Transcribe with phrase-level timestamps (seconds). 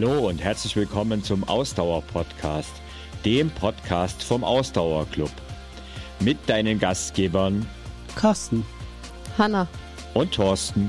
[0.00, 2.70] Hallo und herzlich willkommen zum Ausdauer-Podcast,
[3.24, 5.32] dem Podcast vom Ausdauerclub.
[6.20, 7.66] Mit deinen Gastgebern
[8.14, 8.64] Carsten,
[9.36, 9.66] Hanna
[10.14, 10.88] und Thorsten.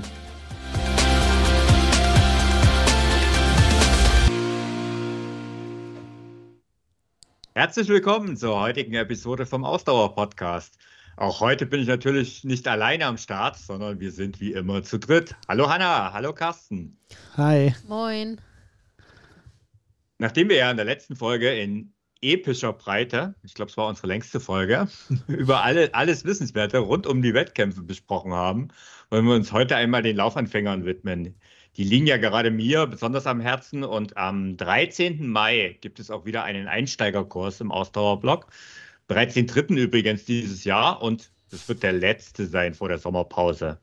[7.55, 10.77] Herzlich willkommen zur heutigen Episode vom Ausdauer-Podcast.
[11.17, 14.99] Auch heute bin ich natürlich nicht alleine am Start, sondern wir sind wie immer zu
[14.99, 15.35] dritt.
[15.47, 16.95] Hallo Hanna, hallo Carsten.
[17.37, 17.73] Hi.
[17.87, 18.39] Moin.
[20.19, 24.07] Nachdem wir ja in der letzten Folge in epischer Breite, ich glaube, es war unsere
[24.07, 24.89] längste Folge,
[25.27, 28.67] über alle, alles Wissenswerte rund um die Wettkämpfe besprochen haben,
[29.09, 31.39] wollen wir uns heute einmal den Laufanfängern widmen.
[31.77, 35.25] Die liegen ja gerade mir besonders am Herzen und am 13.
[35.25, 38.47] Mai gibt es auch wieder einen Einsteigerkurs im Ausdauerblock.
[39.07, 43.79] Bereits den dritten übrigens dieses Jahr und das wird der letzte sein vor der Sommerpause.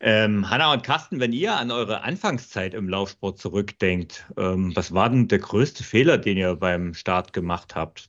[0.00, 5.10] Ähm, Hanna und Carsten, wenn ihr an eure Anfangszeit im Laufsport zurückdenkt, ähm, was war
[5.10, 8.08] denn der größte Fehler, den ihr beim Start gemacht habt?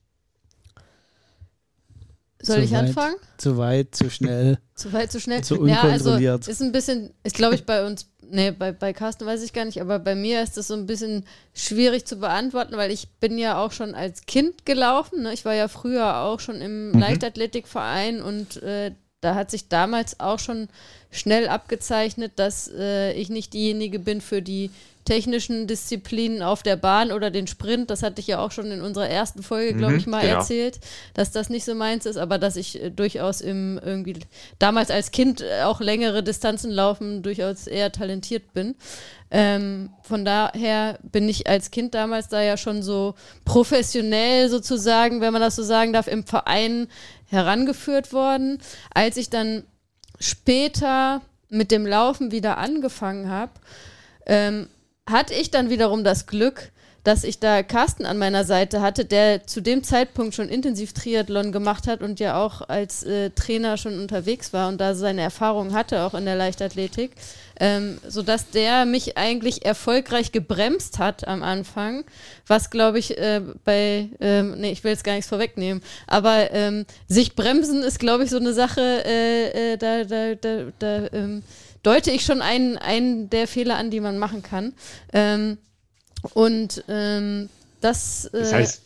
[2.42, 3.16] Soll zu ich weit, anfangen?
[3.38, 4.60] Zu weit, zu schnell.
[4.76, 5.44] Zu weit, zu schnell?
[5.44, 6.48] Zu ja, also unkontrolliert.
[6.48, 9.66] ist ein bisschen, ist glaube ich bei uns, nee, bei, bei Carsten weiß ich gar
[9.66, 13.38] nicht, aber bei mir ist das so ein bisschen schwierig zu beantworten, weil ich bin
[13.38, 15.24] ja auch schon als Kind gelaufen.
[15.24, 15.34] Ne?
[15.34, 17.00] Ich war ja früher auch schon im Mhm.
[17.00, 20.70] Leichtathletikverein und äh, da hat sich damals auch schon
[21.12, 24.72] schnell abgezeichnet, dass äh, ich nicht diejenige bin für die
[25.06, 27.90] technischen Disziplinen auf der Bahn oder den Sprint.
[27.90, 30.36] Das hatte ich ja auch schon in unserer ersten Folge, glaube Mhm, ich, mal genau.
[30.36, 30.80] erzählt,
[31.16, 34.18] dass das nicht so meins ist, aber dass ich äh, durchaus im irgendwie
[34.60, 38.76] damals als Kind äh, auch längere Distanzen laufen durchaus eher talentiert bin.
[39.32, 45.34] Ähm, von daher bin ich als Kind damals da ja schon so professionell sozusagen, wenn
[45.34, 46.88] man das so sagen darf, im Verein
[47.30, 48.60] herangeführt worden.
[48.94, 49.64] Als ich dann
[50.20, 53.52] später mit dem Laufen wieder angefangen habe,
[54.26, 54.68] ähm,
[55.10, 56.72] hatte ich dann wiederum das Glück,
[57.04, 61.52] dass ich da Carsten an meiner Seite hatte, der zu dem Zeitpunkt schon intensiv Triathlon
[61.52, 65.74] gemacht hat und ja auch als äh, Trainer schon unterwegs war und da seine Erfahrungen
[65.74, 67.12] hatte, auch in der Leichtathletik,
[67.60, 72.06] ähm, sodass der mich eigentlich erfolgreich gebremst hat am Anfang,
[72.48, 76.86] was glaube ich äh, bei, ähm, nee, ich will jetzt gar nichts vorwegnehmen, aber ähm,
[77.08, 81.44] sich bremsen ist glaube ich so eine Sache, äh, äh, da, da, da, da ähm,
[81.84, 84.74] deute ich schon einen, einen der Fehler an, die man machen kann.
[85.14, 85.58] Ähm,
[86.34, 87.50] und ähm,
[87.82, 88.82] das, äh, Das heißt,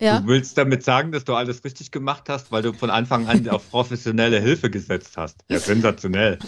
[0.00, 0.20] ja.
[0.20, 3.48] du willst damit sagen, dass du alles richtig gemacht hast, weil du von Anfang an
[3.48, 5.36] auf professionelle Hilfe gesetzt hast.
[5.48, 6.38] Ja, sensationell.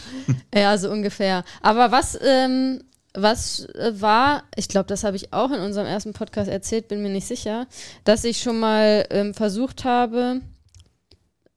[0.55, 1.45] Ja, so ungefähr.
[1.63, 2.83] Aber was, ähm,
[3.15, 7.03] was äh, war, ich glaube, das habe ich auch in unserem ersten Podcast erzählt, bin
[7.03, 7.67] mir nicht sicher,
[8.05, 10.41] dass ich schon mal ähm, versucht habe,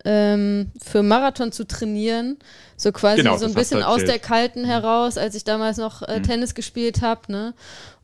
[0.04, 2.38] ähm, für Marathon zu trainieren.
[2.76, 4.18] So quasi Genau, so ein bisschen aus der.
[4.18, 6.24] Kalten heraus, als ich damals noch äh, Mhm.
[6.24, 7.32] Tennis gespielt habe.
[7.32, 7.54] Ne?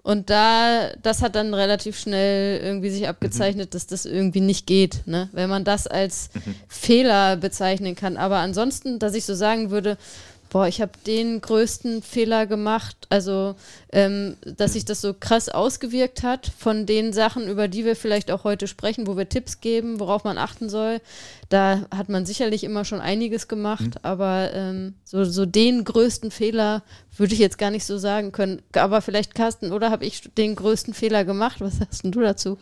[0.07, 5.05] Und da, das hat dann relativ schnell irgendwie sich abgezeichnet, dass das irgendwie nicht geht,
[5.05, 5.27] ne?
[5.33, 6.29] Wenn man das als
[6.69, 8.15] Fehler bezeichnen kann.
[8.15, 9.97] Aber ansonsten, dass ich so sagen würde,
[10.49, 13.55] boah, ich habe den größten Fehler gemacht, also
[13.91, 18.31] ähm, dass sich das so krass ausgewirkt hat von den Sachen, über die wir vielleicht
[18.31, 21.01] auch heute sprechen, wo wir Tipps geben, worauf man achten soll.
[21.49, 26.83] Da hat man sicherlich immer schon einiges gemacht, aber ähm, so, so den größten Fehler
[27.15, 28.61] würde ich jetzt gar nicht so sagen können.
[28.73, 31.61] Aber vielleicht, Carsten, oder habe ich den größten Fehler gemacht?
[31.61, 32.57] Was sagst denn du dazu?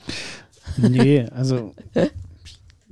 [0.77, 1.73] Nee, also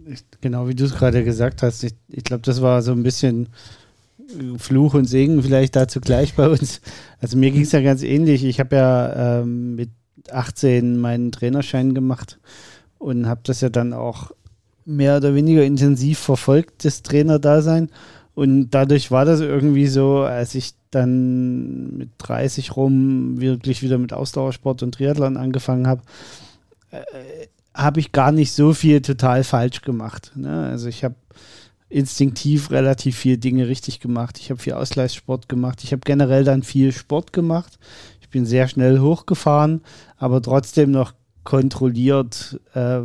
[0.05, 3.03] ich, genau wie du es gerade gesagt hast, ich, ich glaube, das war so ein
[3.03, 3.49] bisschen
[4.57, 6.81] Fluch und Segen vielleicht dazu gleich bei uns.
[7.19, 8.43] Also mir ging es ja ganz ähnlich.
[8.43, 9.89] Ich habe ja ähm, mit
[10.31, 12.39] 18 meinen Trainerschein gemacht
[12.97, 14.31] und habe das ja dann auch
[14.85, 17.89] mehr oder weniger intensiv verfolgt, das Trainerdasein.
[18.35, 24.13] Und dadurch war das irgendwie so, als ich dann mit 30 rum wirklich wieder mit
[24.13, 26.01] Ausdauersport und Triathlon angefangen habe,
[27.73, 30.31] habe ich gar nicht so viel total falsch gemacht.
[30.35, 30.67] Ne?
[30.67, 31.15] Also ich habe
[31.93, 34.39] instinktiv relativ viel Dinge richtig gemacht.
[34.39, 35.83] Ich habe viel Ausgleichssport gemacht.
[35.83, 37.77] Ich habe generell dann viel Sport gemacht.
[38.21, 39.81] Ich bin sehr schnell hochgefahren,
[40.17, 41.13] aber trotzdem noch
[41.43, 42.99] kontrolliert, äh,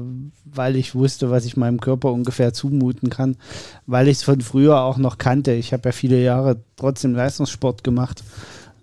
[0.44, 3.37] weil ich wusste, was ich meinem Körper ungefähr zumuten kann,
[3.87, 5.52] weil ich es von früher auch noch kannte.
[5.52, 8.23] Ich habe ja viele Jahre trotzdem Leistungssport gemacht,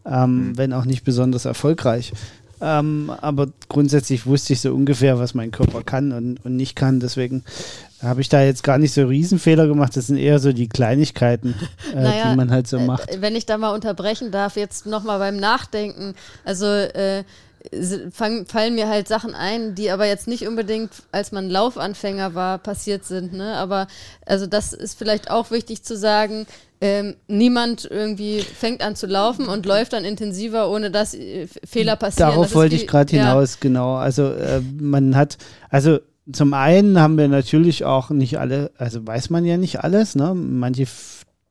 [0.05, 2.11] ähm, wenn auch nicht besonders erfolgreich.
[2.65, 6.99] Ähm, aber grundsätzlich wusste ich so ungefähr, was mein Körper kann und, und nicht kann.
[6.99, 7.43] Deswegen
[8.01, 9.95] habe ich da jetzt gar nicht so Riesenfehler gemacht.
[9.95, 11.53] Das sind eher so die Kleinigkeiten,
[11.93, 13.21] äh, Naja, die man halt so äh, macht.
[13.21, 16.15] Wenn ich da mal unterbrechen darf, jetzt nochmal beim Nachdenken.
[16.43, 17.23] Also äh,
[18.11, 22.57] fang, fallen mir halt Sachen ein, die aber jetzt nicht unbedingt, als man Laufanfänger war,
[22.57, 23.33] passiert sind.
[23.33, 23.55] Ne?
[23.55, 23.87] Aber
[24.25, 26.45] also das ist vielleicht auch wichtig zu sagen.
[26.81, 31.95] Ähm, niemand irgendwie fängt an zu laufen und läuft dann intensiver, ohne dass äh, Fehler
[31.95, 32.31] passieren.
[32.31, 33.57] Darauf wollte ich gerade hinaus, ja.
[33.61, 33.95] genau.
[33.95, 35.37] Also äh, man hat,
[35.69, 35.99] also
[36.31, 40.33] zum einen haben wir natürlich auch nicht alle, also weiß man ja nicht alles, ne?
[40.35, 40.85] Manche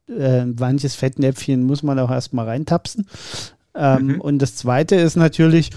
[0.08, 3.06] äh, manches Fettnäpfchen muss man auch erstmal reintapsen.
[3.74, 4.20] Ähm, mhm.
[4.20, 5.70] Und das Zweite ist natürlich,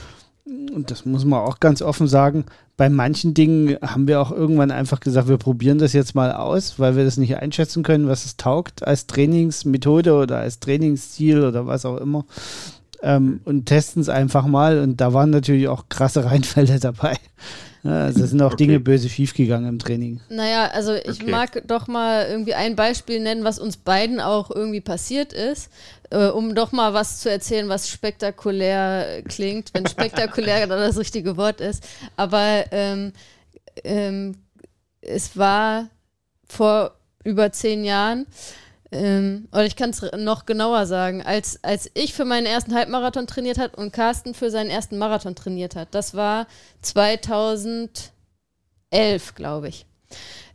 [0.74, 2.46] und das muss man auch ganz offen sagen,
[2.78, 6.78] bei manchen Dingen haben wir auch irgendwann einfach gesagt, wir probieren das jetzt mal aus,
[6.80, 11.66] weil wir das nicht einschätzen können, was es taugt als Trainingsmethode oder als Trainingsziel oder
[11.66, 12.26] was auch immer.
[13.02, 14.80] Ähm, und testen es einfach mal.
[14.80, 17.16] Und da waren natürlich auch krasse Reinfälle dabei.
[17.88, 18.66] Ja, also es sind auch okay.
[18.66, 20.20] Dinge böse schiefgegangen im Training.
[20.28, 21.32] Naja, also ich okay.
[21.32, 25.72] mag doch mal irgendwie ein Beispiel nennen, was uns beiden auch irgendwie passiert ist,
[26.10, 31.38] äh, um doch mal was zu erzählen, was spektakulär klingt, wenn spektakulär dann das richtige
[31.38, 31.88] Wort ist.
[32.18, 33.14] Aber ähm,
[33.86, 34.36] ähm,
[35.00, 35.88] es war
[36.46, 36.92] vor
[37.24, 38.26] über zehn Jahren,
[38.92, 43.28] ähm, oder ich kann es noch genauer sagen, als, als ich für meinen ersten Halbmarathon
[43.28, 45.90] trainiert hat und Carsten für seinen ersten Marathon trainiert hat.
[45.92, 46.48] Das war
[46.82, 48.00] 2011,
[49.36, 49.86] glaube ich.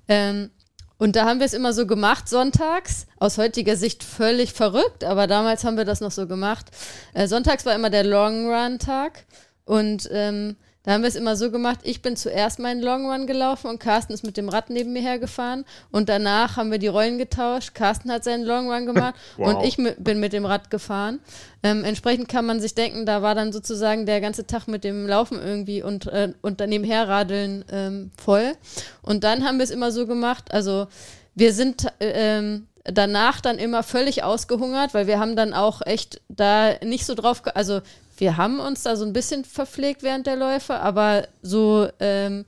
[0.08, 0.50] Ähm,
[0.96, 3.06] und da haben wir es immer so gemacht, sonntags.
[3.18, 6.66] Aus heutiger Sicht völlig verrückt, aber damals haben wir das noch so gemacht.
[7.12, 9.26] Äh, sonntags war immer der Long Run Tag.
[9.64, 13.28] Und ähm, da haben wir es immer so gemacht, ich bin zuerst meinen Long Run
[13.28, 16.88] gelaufen und Carsten ist mit dem Rad neben mir hergefahren und danach haben wir die
[16.88, 17.74] Rollen getauscht.
[17.74, 19.54] Carsten hat seinen Long Run gemacht wow.
[19.54, 21.20] und ich bin mit dem Rad gefahren.
[21.62, 25.06] Ähm, entsprechend kann man sich denken, da war dann sozusagen der ganze Tag mit dem
[25.06, 28.54] Laufen irgendwie und, äh, und daneben herradeln ähm, voll.
[29.02, 30.88] Und dann haben wir es immer so gemacht, also
[31.36, 36.20] wir sind äh, ähm, danach dann immer völlig ausgehungert, weil wir haben dann auch echt
[36.28, 37.80] da nicht so drauf, also
[38.22, 42.44] wir haben uns da so ein bisschen verpflegt während der Läufe, aber so ähm,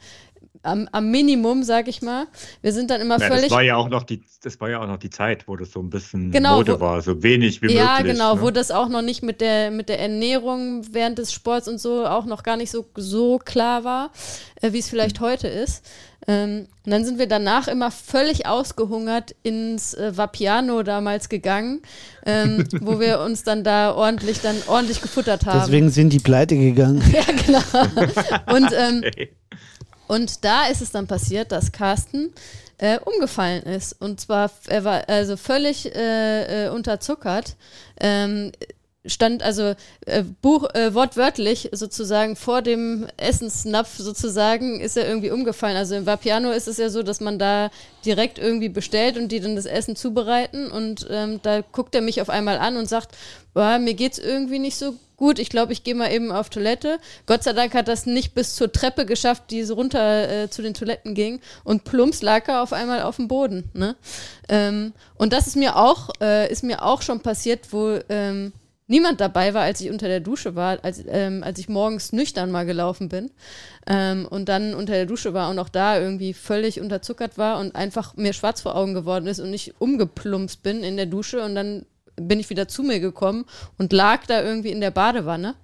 [0.62, 2.29] am, am, Minimum, sag ich mal.
[2.62, 3.49] Wir sind dann immer ja, völlig.
[3.49, 5.73] Das war ja auch noch die, das war ja auch noch die Zeit, wo das
[5.73, 8.06] so ein bisschen genau, Mode wo, war, so wenig wie ja, möglich.
[8.06, 8.43] Ja, genau, ne?
[8.43, 12.06] wo das auch noch nicht mit der, mit der Ernährung während des Sports und so
[12.06, 14.12] auch noch gar nicht so, so klar war,
[14.62, 15.25] äh, wie es vielleicht mhm.
[15.25, 15.85] heute ist.
[16.26, 21.82] Ähm, und dann sind wir danach immer völlig ausgehungert ins äh, Vapiano damals gegangen,
[22.25, 25.61] ähm, wo wir uns dann da ordentlich dann ordentlich gefuttert haben.
[25.61, 27.03] Deswegen sind die pleite gegangen.
[27.12, 28.55] ja, genau.
[28.55, 29.05] Und, ähm,
[30.09, 32.32] und da ist es dann passiert, dass Carsten
[32.79, 33.93] äh, umgefallen ist.
[34.00, 37.56] Und zwar, er war also völlig äh, äh unterzuckert.
[38.00, 38.53] Ähm,
[39.06, 39.74] stand also
[40.06, 45.76] äh, Buch äh, wortwörtlich sozusagen vor dem Essensnapf sozusagen ist er irgendwie umgefallen.
[45.76, 47.70] Also im Vapiano ist es ja so, dass man da
[48.04, 52.20] direkt irgendwie bestellt und die dann das Essen zubereiten und ähm, da guckt er mich
[52.22, 53.16] auf einmal an und sagt,
[53.52, 56.98] boah, mir geht's irgendwie nicht so gut, ich glaube, ich gehe mal eben auf Toilette.
[57.26, 60.60] Gott sei Dank hat das nicht bis zur Treppe geschafft, die so runter äh, zu
[60.60, 63.70] den Toiletten ging und plumps lag er auf einmal auf dem Boden.
[63.74, 63.96] Ne?
[64.48, 68.52] Ähm, und das ist mir auch, äh, ist mir auch schon passiert, wo ähm,
[68.86, 72.50] niemand dabei war, als ich unter der Dusche war, als, ähm, als ich morgens nüchtern
[72.50, 73.31] mal gelaufen bin
[73.86, 77.75] ähm, und dann unter der Dusche war und auch da irgendwie völlig unterzuckert war und
[77.75, 81.54] einfach mir schwarz vor Augen geworden ist und ich umgeplumpst bin in der Dusche und
[81.54, 81.86] dann
[82.16, 83.44] bin ich wieder zu mir gekommen
[83.78, 85.54] und lag da irgendwie in der Badewanne.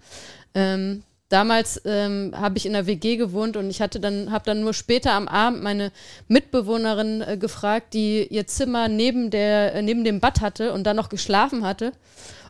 [0.55, 4.63] Ähm, damals ähm, habe ich in der WG gewohnt und ich hatte dann habe dann
[4.63, 5.93] nur später am Abend meine
[6.27, 10.97] Mitbewohnerin äh, gefragt, die ihr Zimmer neben der äh, neben dem Bad hatte und dann
[10.97, 11.93] noch geschlafen hatte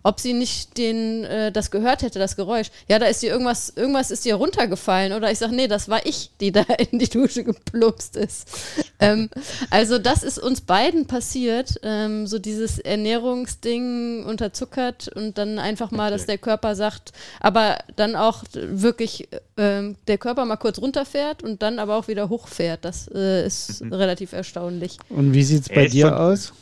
[0.02, 2.68] ob sie nicht den, äh, das gehört hätte, das Geräusch.
[2.88, 5.12] Ja, da ist dir irgendwas, irgendwas ist dir runtergefallen.
[5.12, 8.48] Oder ich sage, nee, das war ich, die da in die Dusche geplumpst ist.
[9.00, 9.28] ähm,
[9.70, 11.80] also das ist uns beiden passiert.
[11.82, 16.12] Ähm, so dieses Ernährungsding unterzuckert und dann einfach mal, okay.
[16.12, 21.62] dass der Körper sagt, aber dann auch wirklich ähm, der Körper mal kurz runterfährt und
[21.62, 22.84] dann aber auch wieder hochfährt.
[22.84, 23.92] Das äh, ist mhm.
[23.92, 24.98] relativ erstaunlich.
[25.08, 26.52] Und wie sieht es bei dir aus?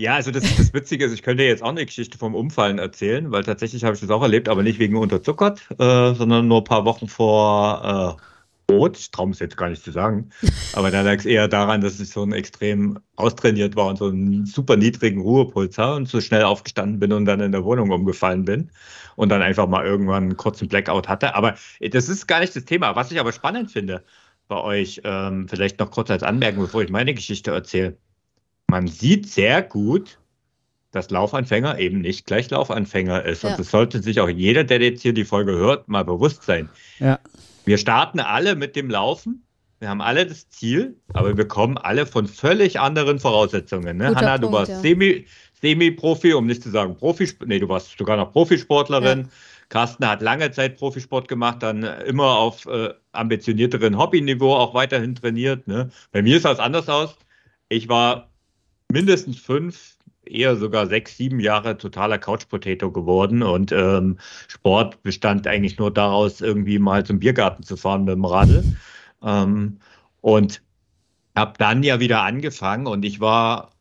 [0.00, 3.32] Ja, also das, das Witzige ist, ich könnte jetzt auch eine Geschichte vom Umfallen erzählen,
[3.32, 6.64] weil tatsächlich habe ich das auch erlebt, aber nicht wegen unterzuckert, äh, sondern nur ein
[6.64, 8.16] paar Wochen vor
[8.68, 8.96] äh, Rot.
[8.96, 10.30] Ich traue es jetzt gar nicht zu sagen.
[10.74, 14.06] Aber da lag es eher daran, dass ich so ein extrem austrainiert war und so
[14.08, 17.90] einen super niedrigen Ruhepuls habe und so schnell aufgestanden bin und dann in der Wohnung
[17.90, 18.70] umgefallen bin
[19.16, 21.34] und dann einfach mal irgendwann einen kurzen Blackout hatte.
[21.34, 22.94] Aber das ist gar nicht das Thema.
[22.94, 24.04] Was ich aber spannend finde
[24.48, 27.96] bei euch, ähm, vielleicht noch kurz als Anmerkung, bevor ich meine Geschichte erzähle
[28.70, 30.18] man sieht sehr gut,
[30.92, 33.42] dass Laufanfänger eben nicht gleich Laufanfänger ist.
[33.42, 33.50] Ja.
[33.50, 36.68] Und das sollte sich auch jeder, der jetzt hier die Folge hört, mal bewusst sein.
[36.98, 37.18] Ja.
[37.64, 39.44] Wir starten alle mit dem Laufen.
[39.80, 43.96] Wir haben alle das Ziel, aber wir kommen alle von völlig anderen Voraussetzungen.
[43.96, 44.06] Ne?
[44.06, 44.80] Hanna, Punkt, du warst ja.
[44.80, 45.26] Semi,
[45.60, 49.20] Semi-Profi, um nicht zu sagen Profi, nee, du warst sogar noch Profisportlerin.
[49.20, 49.28] Ja.
[49.68, 55.68] Carsten hat lange Zeit Profisport gemacht, dann immer auf äh, ambitionierteren Hobbyniveau auch weiterhin trainiert.
[55.68, 55.90] Ne?
[56.10, 57.16] Bei mir sah es anders aus.
[57.68, 58.27] Ich war
[58.90, 65.78] mindestens fünf, eher sogar sechs, sieben Jahre totaler Couch-Potato geworden und ähm, Sport bestand eigentlich
[65.78, 68.64] nur daraus, irgendwie mal zum Biergarten zu fahren mit dem Radl.
[69.22, 69.78] Ähm,
[70.20, 70.62] und
[71.36, 73.72] habe dann ja wieder angefangen und ich war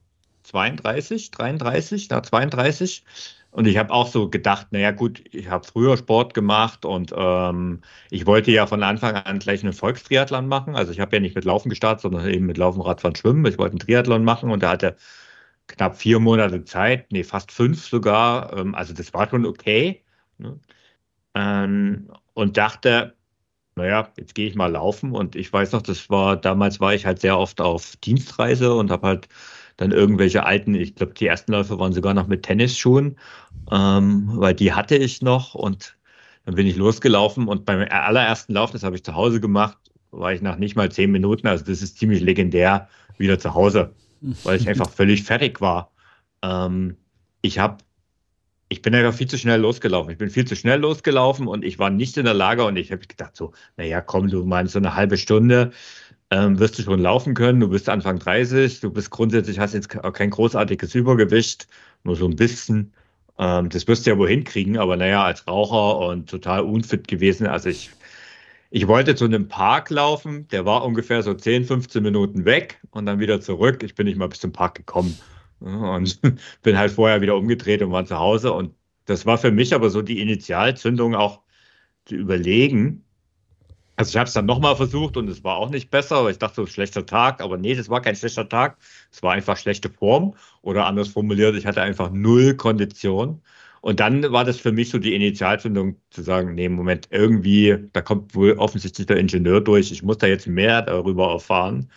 [0.43, 3.03] 32, 33, da 32.
[3.57, 7.81] Und ich habe auch so gedacht, naja gut, ich habe früher Sport gemacht und ähm,
[8.11, 10.75] ich wollte ja von Anfang an gleich einen Volkstriathlon machen.
[10.75, 13.43] Also ich habe ja nicht mit Laufen gestartet, sondern eben mit Laufen, Radfahren, Schwimmen.
[13.47, 14.95] Ich wollte einen Triathlon machen und da hatte
[15.65, 18.55] knapp vier Monate Zeit, nee, fast fünf sogar.
[18.55, 20.03] Ähm, also das war schon okay.
[20.37, 20.59] Ne?
[21.35, 23.15] Ähm, und dachte,
[23.75, 25.13] naja, jetzt gehe ich mal laufen.
[25.13, 28.91] Und ich weiß noch, das war, damals war ich halt sehr oft auf Dienstreise und
[28.91, 29.29] habe halt
[29.77, 33.17] dann irgendwelche alten, ich glaube, die ersten Läufe waren sogar noch mit Tennisschuhen,
[33.71, 35.97] ähm, weil die hatte ich noch und
[36.45, 39.77] dann bin ich losgelaufen und beim allerersten Lauf, das habe ich zu Hause gemacht,
[40.11, 43.93] war ich nach nicht mal zehn Minuten, also das ist ziemlich legendär, wieder zu Hause,
[44.43, 45.91] weil ich einfach völlig fertig war.
[46.41, 46.97] Ähm,
[47.41, 47.77] ich habe
[48.69, 50.11] ich bin einfach viel zu schnell losgelaufen.
[50.11, 52.91] Ich bin viel zu schnell losgelaufen und ich war nicht in der Lage und ich
[52.91, 55.71] habe gedacht so, naja, komm, du meinst so eine halbe Stunde,
[56.31, 57.59] ähm, wirst du schon laufen können.
[57.59, 61.67] Du bist Anfang 30, du bist grundsätzlich, hast jetzt kein großartiges Übergewicht,
[62.03, 62.93] nur so ein bisschen.
[63.37, 67.47] Ähm, das wirst du ja wohin kriegen, aber naja, als Raucher und total unfit gewesen.
[67.47, 67.91] Also ich,
[68.71, 73.05] ich wollte zu einem Park laufen, der war ungefähr so 10, 15 Minuten weg und
[73.05, 73.83] dann wieder zurück.
[73.83, 75.17] Ich bin nicht mal bis zum Park gekommen
[75.59, 76.19] und
[76.63, 78.51] bin halt vorher wieder umgedreht und war zu Hause.
[78.53, 78.73] Und
[79.05, 81.41] das war für mich aber so die Initialzündung auch
[82.05, 83.05] zu überlegen,
[83.97, 86.39] also ich habe es dann nochmal versucht und es war auch nicht besser, weil ich
[86.39, 88.77] dachte, so schlechter Tag, aber nee, das war kein schlechter Tag,
[89.11, 93.41] es war einfach schlechte Form oder anders formuliert, ich hatte einfach null Kondition.
[93.81, 98.01] Und dann war das für mich so die Initialzündung zu sagen, nee, Moment, irgendwie, da
[98.01, 101.89] kommt wohl offensichtlich der Ingenieur durch, ich muss da jetzt mehr darüber erfahren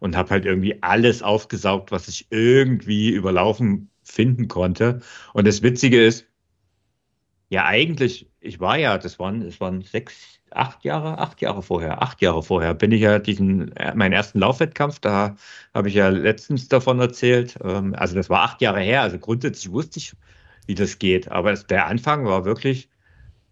[0.00, 5.00] und habe halt irgendwie alles aufgesaugt, was ich irgendwie überlaufen finden konnte.
[5.32, 6.26] Und das Witzige ist,
[7.48, 12.02] ja, eigentlich, ich war ja, das waren, es waren sechs, acht Jahre, acht Jahre vorher,
[12.02, 15.36] acht Jahre vorher bin ich ja diesen, äh, meinen ersten Laufwettkampf, da
[15.74, 17.56] habe ich ja letztens davon erzählt.
[17.62, 20.14] Ähm, also das war acht Jahre her, also grundsätzlich wusste ich,
[20.66, 21.30] wie das geht.
[21.30, 22.88] Aber der Anfang war wirklich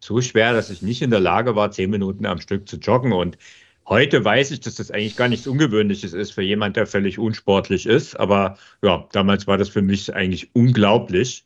[0.00, 3.12] so schwer, dass ich nicht in der Lage war, zehn Minuten am Stück zu joggen.
[3.12, 3.38] Und
[3.86, 7.86] heute weiß ich, dass das eigentlich gar nichts Ungewöhnliches ist für jemand, der völlig unsportlich
[7.86, 8.18] ist.
[8.18, 11.44] Aber ja, damals war das für mich eigentlich unglaublich.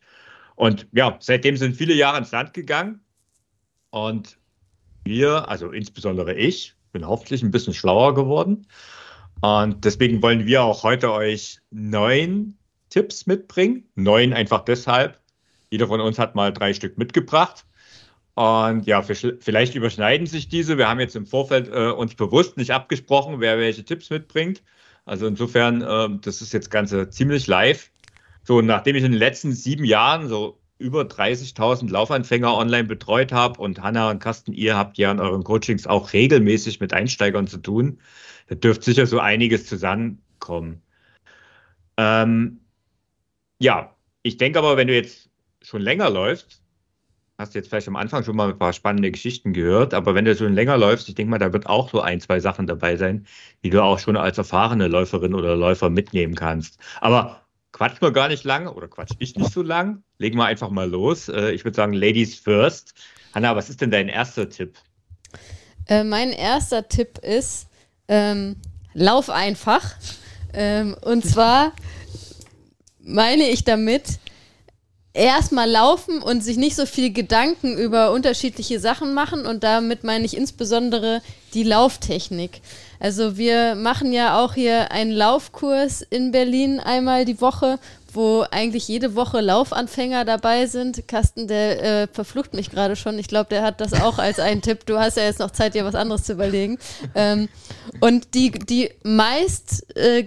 [0.59, 3.01] Und ja, seitdem sind viele Jahre ins Land gegangen.
[3.91, 4.39] Und
[5.05, 8.67] wir, also insbesondere ich, bin hoffentlich ein bisschen schlauer geworden.
[9.41, 12.59] Und deswegen wollen wir auch heute euch neun
[12.91, 13.89] Tipps mitbringen.
[13.95, 15.21] Neun einfach deshalb.
[15.71, 17.65] Jeder von uns hat mal drei Stück mitgebracht.
[18.35, 20.77] Und ja, vielleicht überschneiden sich diese.
[20.77, 24.65] Wir haben jetzt im Vorfeld äh, uns bewusst nicht abgesprochen, wer welche Tipps mitbringt.
[25.05, 27.93] Also insofern, äh, das ist jetzt Ganze ziemlich live.
[28.49, 33.61] So, nachdem ich in den letzten sieben Jahren so über 30.000 Laufanfänger online betreut habe
[33.61, 37.59] und Hanna und Carsten, ihr habt ja in euren Coachings auch regelmäßig mit Einsteigern zu
[37.59, 38.01] tun.
[38.47, 40.81] Da dürfte sicher so einiges zusammenkommen.
[41.99, 42.61] Ähm,
[43.59, 45.29] ja, ich denke aber, wenn du jetzt
[45.61, 46.63] schon länger läufst,
[47.37, 50.25] hast du jetzt vielleicht am Anfang schon mal ein paar spannende Geschichten gehört, aber wenn
[50.25, 52.97] du schon länger läufst, ich denke mal, da wird auch so ein, zwei Sachen dabei
[52.97, 53.27] sein,
[53.63, 56.79] die du auch schon als erfahrene Läuferin oder Läufer mitnehmen kannst.
[57.03, 60.03] Aber quatschen wir gar nicht lang oder quatsch ich nicht so lang.
[60.19, 61.29] Legen wir einfach mal los.
[61.29, 62.95] Äh, ich würde sagen, Ladies first.
[63.35, 64.77] Hanna, was ist denn dein erster Tipp?
[65.87, 67.69] Äh, mein erster Tipp ist,
[68.09, 68.57] ähm,
[68.95, 69.95] lauf einfach.
[70.53, 71.73] Ähm, und zwar
[73.01, 74.19] meine ich damit,
[75.19, 79.47] erstmal laufen und sich nicht so viel Gedanken über unterschiedliche Sachen machen.
[79.47, 81.21] Und damit meine ich insbesondere
[81.55, 82.61] die Lauftechnik.
[83.01, 87.79] Also wir machen ja auch hier einen Laufkurs in Berlin einmal die Woche,
[88.15, 91.07] wo eigentlich jede Woche Laufanfänger dabei sind.
[91.09, 93.19] Carsten, der äh, verflucht mich gerade schon.
[93.19, 94.87] Ich glaube, der hat das auch als einen Tipp.
[94.87, 96.79] Du hast ja jetzt noch Zeit, dir was anderes zu überlegen.
[97.15, 97.49] Ähm,
[98.01, 100.25] und die, die meist äh,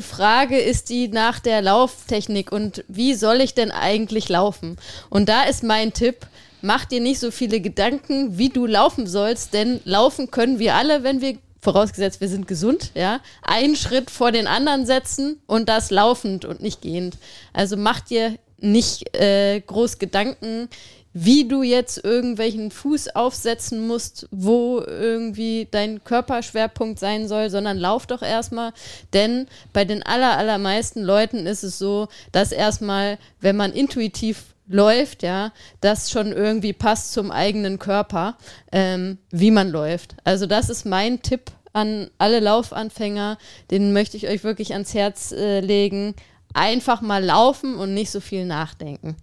[0.00, 4.76] Frage ist die nach der Lauftechnik und wie soll ich denn eigentlich laufen?
[5.10, 6.26] Und da ist mein Tipp,
[6.62, 11.02] mach dir nicht so viele Gedanken, wie du laufen sollst, denn laufen können wir alle,
[11.02, 15.90] wenn wir vorausgesetzt wir sind gesund, ja, einen Schritt vor den anderen setzen und das
[15.90, 17.16] laufend und nicht gehend.
[17.52, 20.68] Also mach dir nicht äh, groß Gedanken,
[21.14, 28.06] wie du jetzt irgendwelchen Fuß aufsetzen musst, wo irgendwie dein Körperschwerpunkt sein soll, sondern lauf
[28.06, 28.72] doch erstmal.
[29.12, 35.22] Denn bei den aller, allermeisten Leuten ist es so, dass erstmal, wenn man intuitiv läuft,
[35.22, 38.36] ja, das schon irgendwie passt zum eigenen Körper,
[38.72, 40.16] ähm, wie man läuft.
[40.24, 43.38] Also das ist mein Tipp an alle Laufanfänger,
[43.70, 46.14] den möchte ich euch wirklich ans Herz äh, legen.
[46.54, 49.16] Einfach mal laufen und nicht so viel nachdenken.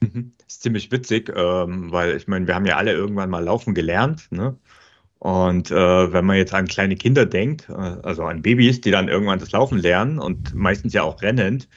[0.00, 0.32] Mhm.
[0.38, 3.74] Das ist ziemlich witzig, ähm, weil ich meine, wir haben ja alle irgendwann mal laufen
[3.74, 4.56] gelernt, ne?
[5.18, 9.08] Und äh, wenn man jetzt an kleine Kinder denkt, äh, also an Babys, die dann
[9.08, 11.68] irgendwann das Laufen lernen und meistens ja auch rennend,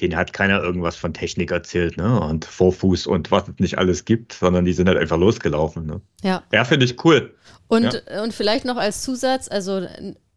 [0.00, 2.20] denen hat keiner irgendwas von Technik erzählt, ne?
[2.20, 5.86] Und Vorfuß und was es nicht alles gibt, sondern die sind halt einfach losgelaufen.
[5.86, 6.00] Ne?
[6.22, 6.42] Ja.
[6.52, 7.34] Ja, finde ich cool.
[7.66, 8.22] Und, ja.
[8.22, 9.86] und vielleicht noch als Zusatz, also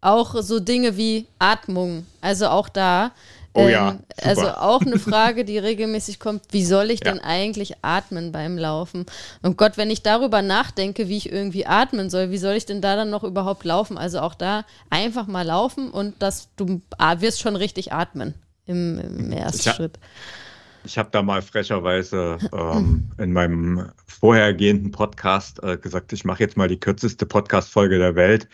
[0.02, 2.06] auch so Dinge wie Atmung.
[2.22, 3.12] Also auch da.
[3.54, 7.12] Oh ja, ähm, also auch eine Frage, die regelmäßig kommt, wie soll ich ja.
[7.12, 9.06] denn eigentlich atmen beim Laufen?
[9.42, 12.82] Und Gott, wenn ich darüber nachdenke, wie ich irgendwie atmen soll, wie soll ich denn
[12.82, 13.98] da dann noch überhaupt laufen?
[13.98, 18.36] Also auch da einfach mal laufen und dass du ah, wirst schon richtig atmen
[18.72, 20.00] im, im ersten ich Schritt.
[20.84, 26.58] Ich habe da mal frecherweise ähm, in meinem vorhergehenden Podcast äh, gesagt, ich mache jetzt
[26.58, 28.48] mal die kürzeste Podcast-Folge der Welt.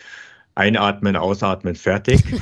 [0.54, 2.22] Einatmen, ausatmen, fertig.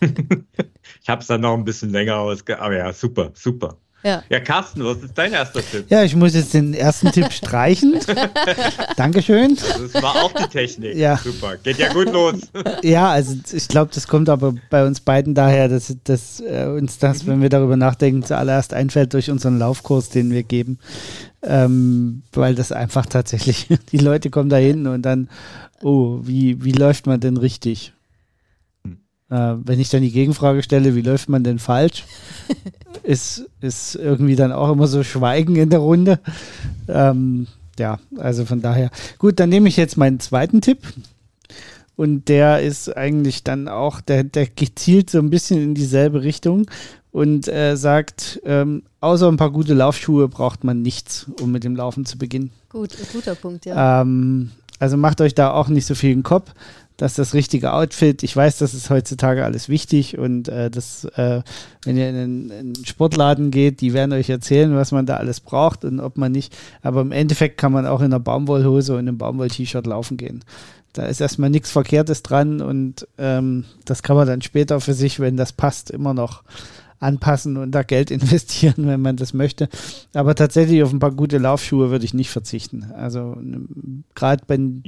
[0.00, 2.60] ich habe es dann noch ein bisschen länger ausge...
[2.60, 3.76] Aber ja, super, super.
[4.08, 4.22] Ja.
[4.30, 5.84] ja, Carsten, was ist dein erster Tipp?
[5.90, 8.00] Ja, ich muss jetzt den ersten Tipp streichen.
[8.96, 9.54] Dankeschön.
[9.54, 10.96] Das war auch die Technik.
[10.96, 11.18] Ja.
[11.18, 11.58] Super.
[11.58, 12.36] Geht ja gut los.
[12.82, 16.98] Ja, also ich glaube, das kommt aber bei uns beiden daher, dass, dass äh, uns
[16.98, 20.78] das, wenn wir darüber nachdenken, zuallererst einfällt durch unseren Laufkurs, den wir geben.
[21.42, 25.28] Ähm, weil das einfach tatsächlich, die Leute kommen da hin und dann,
[25.82, 27.92] oh, wie, wie läuft man denn richtig?
[29.30, 32.04] Äh, wenn ich dann die Gegenfrage stelle, wie läuft man denn falsch,
[33.08, 36.20] ist, ist irgendwie dann auch immer so Schweigen in der Runde.
[36.88, 37.46] Ähm,
[37.78, 38.90] ja, also von daher.
[39.18, 40.80] Gut, dann nehme ich jetzt meinen zweiten Tipp.
[41.96, 46.66] Und der ist eigentlich dann auch, der, der gezielt so ein bisschen in dieselbe Richtung
[47.10, 51.76] und äh, sagt, ähm, außer ein paar gute Laufschuhe braucht man nichts, um mit dem
[51.76, 52.50] Laufen zu beginnen.
[52.68, 54.02] Gut, guter Punkt, ja.
[54.02, 56.52] Ähm, also macht euch da auch nicht so viel den Kopf
[56.98, 61.42] dass das richtige Outfit, ich weiß, das ist heutzutage alles wichtig und äh, das, äh,
[61.84, 65.16] wenn ihr in einen, in einen, Sportladen geht, die werden euch erzählen, was man da
[65.16, 68.94] alles braucht und ob man nicht, aber im Endeffekt kann man auch in einer Baumwollhose
[68.94, 70.44] und einem Baumwoll-T-Shirt laufen gehen.
[70.92, 75.20] Da ist erstmal nichts Verkehrtes dran und ähm, das kann man dann später für sich,
[75.20, 76.42] wenn das passt, immer noch
[76.98, 79.68] anpassen und da Geld investieren, wenn man das möchte.
[80.14, 82.90] Aber tatsächlich auf ein paar gute Laufschuhe würde ich nicht verzichten.
[82.96, 83.36] Also
[84.16, 84.82] gerade wenn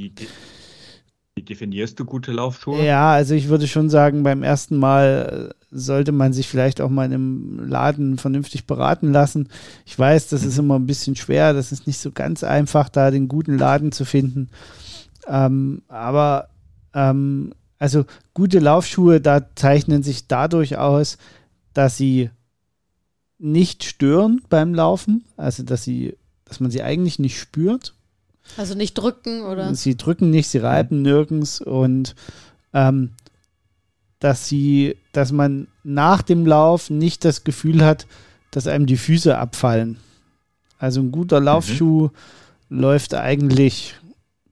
[1.41, 2.85] wie definierst du gute Laufschuhe?
[2.85, 6.91] Ja, also ich würde schon sagen, beim ersten Mal äh, sollte man sich vielleicht auch
[6.91, 9.49] mal in einem Laden vernünftig beraten lassen.
[9.87, 13.11] Ich weiß, das ist immer ein bisschen schwer, das ist nicht so ganz einfach, da
[13.11, 14.51] den guten Laden zu finden.
[15.27, 16.51] Ähm, aber
[16.93, 21.17] ähm, also gute Laufschuhe, da zeichnen sich dadurch aus,
[21.73, 22.29] dass sie
[23.39, 27.95] nicht stören beim Laufen, also dass sie, dass man sie eigentlich nicht spürt
[28.57, 29.75] also nicht drücken oder?
[29.75, 32.15] Sie drücken nicht, sie reiben nirgends und
[32.73, 33.11] ähm,
[34.19, 38.07] dass sie, dass man nach dem Lauf nicht das Gefühl hat,
[38.51, 39.99] dass einem die Füße abfallen.
[40.79, 42.11] Also ein guter Laufschuh
[42.69, 42.81] mhm.
[42.81, 43.95] läuft eigentlich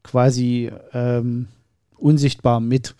[0.02, 1.48] quasi ähm,
[1.96, 2.94] unsichtbar mit.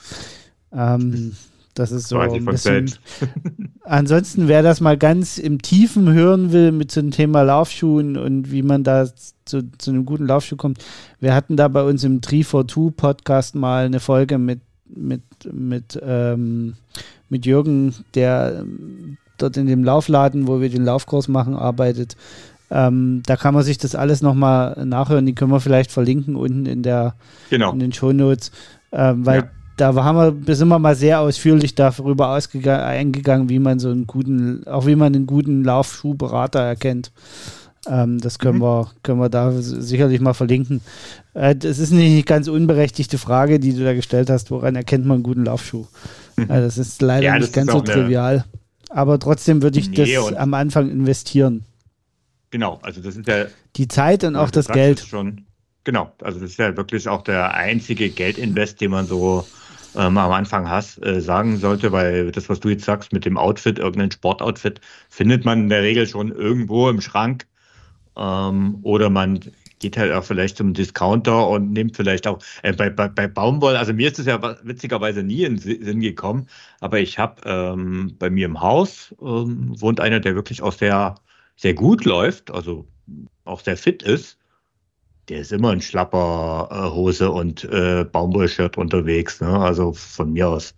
[0.73, 1.37] Ähm,
[1.79, 2.91] das ist so ein bisschen.
[3.85, 8.63] Ansonsten, wer das mal ganz im Tiefen hören will mit zum Thema Laufschuhen und wie
[8.63, 9.07] man da
[9.45, 10.85] zu, zu einem guten Laufschuh kommt,
[11.21, 16.75] wir hatten da bei uns im 342 Podcast mal eine Folge mit, mit, mit, ähm,
[17.29, 18.65] mit Jürgen, der
[19.39, 22.17] dort in dem Laufladen, wo wir den Laufkurs machen, arbeitet.
[22.71, 25.25] Ähm, da kann man sich das alles nochmal nachhören.
[25.25, 27.15] Die können wir vielleicht verlinken unten in, der,
[27.49, 27.73] genau.
[27.73, 28.51] in den Shownotes,
[28.93, 29.49] ähm, weil ja
[29.81, 34.67] da haben wir, sind wir mal sehr ausführlich darüber eingegangen, wie man so einen guten,
[34.67, 37.13] auch wie man einen guten Laufschuhberater erkennt.
[37.89, 38.63] Ähm, das können, mhm.
[38.63, 40.81] wir, können wir da sicherlich mal verlinken.
[41.35, 44.51] Äh, das ist nicht eine ganz unberechtigte Frage, die du da gestellt hast.
[44.51, 45.87] Woran erkennt man einen guten Laufschuh?
[46.37, 46.45] Mhm.
[46.45, 48.45] Äh, das ist leider ja, nicht ganz so trivial.
[48.91, 51.65] Aber trotzdem würde ich nee, das am Anfang investieren.
[52.51, 53.47] Genau, also das ist ja.
[53.77, 55.01] Die Zeit und auch das Geld.
[55.01, 55.45] Schon,
[55.85, 59.47] genau, also das ist ja wirklich auch der einzige Geldinvest, den man so
[59.95, 63.37] ähm, am Anfang hast, äh, sagen sollte, weil das, was du jetzt sagst mit dem
[63.37, 67.47] Outfit, irgendein Sportoutfit, findet man in der Regel schon irgendwo im Schrank.
[68.17, 69.41] Ähm, oder man
[69.79, 73.77] geht halt auch vielleicht zum Discounter und nimmt vielleicht auch äh, bei, bei, bei Baumwoll,
[73.77, 76.49] also mir ist es ja witzigerweise nie in Sinn gekommen,
[76.81, 81.15] aber ich habe ähm, bei mir im Haus ähm, wohnt einer, der wirklich auch sehr,
[81.57, 82.89] sehr gut läuft, also
[83.45, 84.38] auch sehr fit ist
[85.29, 89.41] der ist immer in schlapper äh, Hose und äh, Baumwollshirt unterwegs.
[89.41, 89.59] Ne?
[89.59, 90.75] Also von mir aus.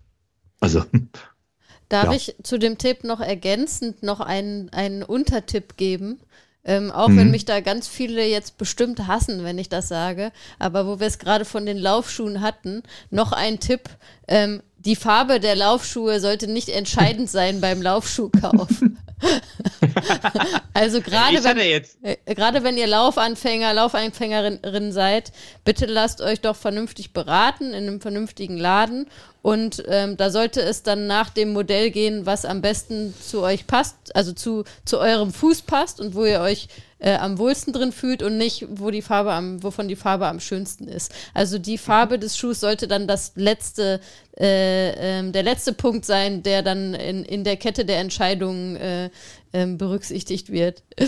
[0.59, 0.83] Also.
[1.89, 2.13] Darf ja.
[2.13, 6.19] ich zu dem Tipp noch ergänzend noch einen, einen Untertipp geben?
[6.63, 7.17] Ähm, auch mhm.
[7.17, 10.31] wenn mich da ganz viele jetzt bestimmt hassen, wenn ich das sage.
[10.59, 13.89] Aber wo wir es gerade von den Laufschuhen hatten, noch ein Tipp.
[14.27, 18.69] Ähm, die Farbe der Laufschuhe sollte nicht entscheidend sein beim Laufschuhkauf.
[20.73, 25.31] also gerade wenn, äh, gerade wenn ihr Laufanfänger, Laufanfängerin seid,
[25.63, 29.07] bitte lasst euch doch vernünftig beraten in einem vernünftigen Laden
[29.41, 33.65] und ähm, da sollte es dann nach dem Modell gehen, was am besten zu euch
[33.65, 36.67] passt, also zu, zu eurem Fuß passt und wo ihr euch
[36.99, 40.39] äh, am wohlsten drin fühlt und nicht, wo die Farbe am, wovon die Farbe am
[40.39, 41.11] schönsten ist.
[41.33, 43.99] Also die Farbe des Schuhs sollte dann das letzte,
[44.39, 49.09] äh, äh, der letzte Punkt sein, der dann in, in der Kette der Entscheidungen äh,
[49.53, 50.83] ähm, berücksichtigt wird.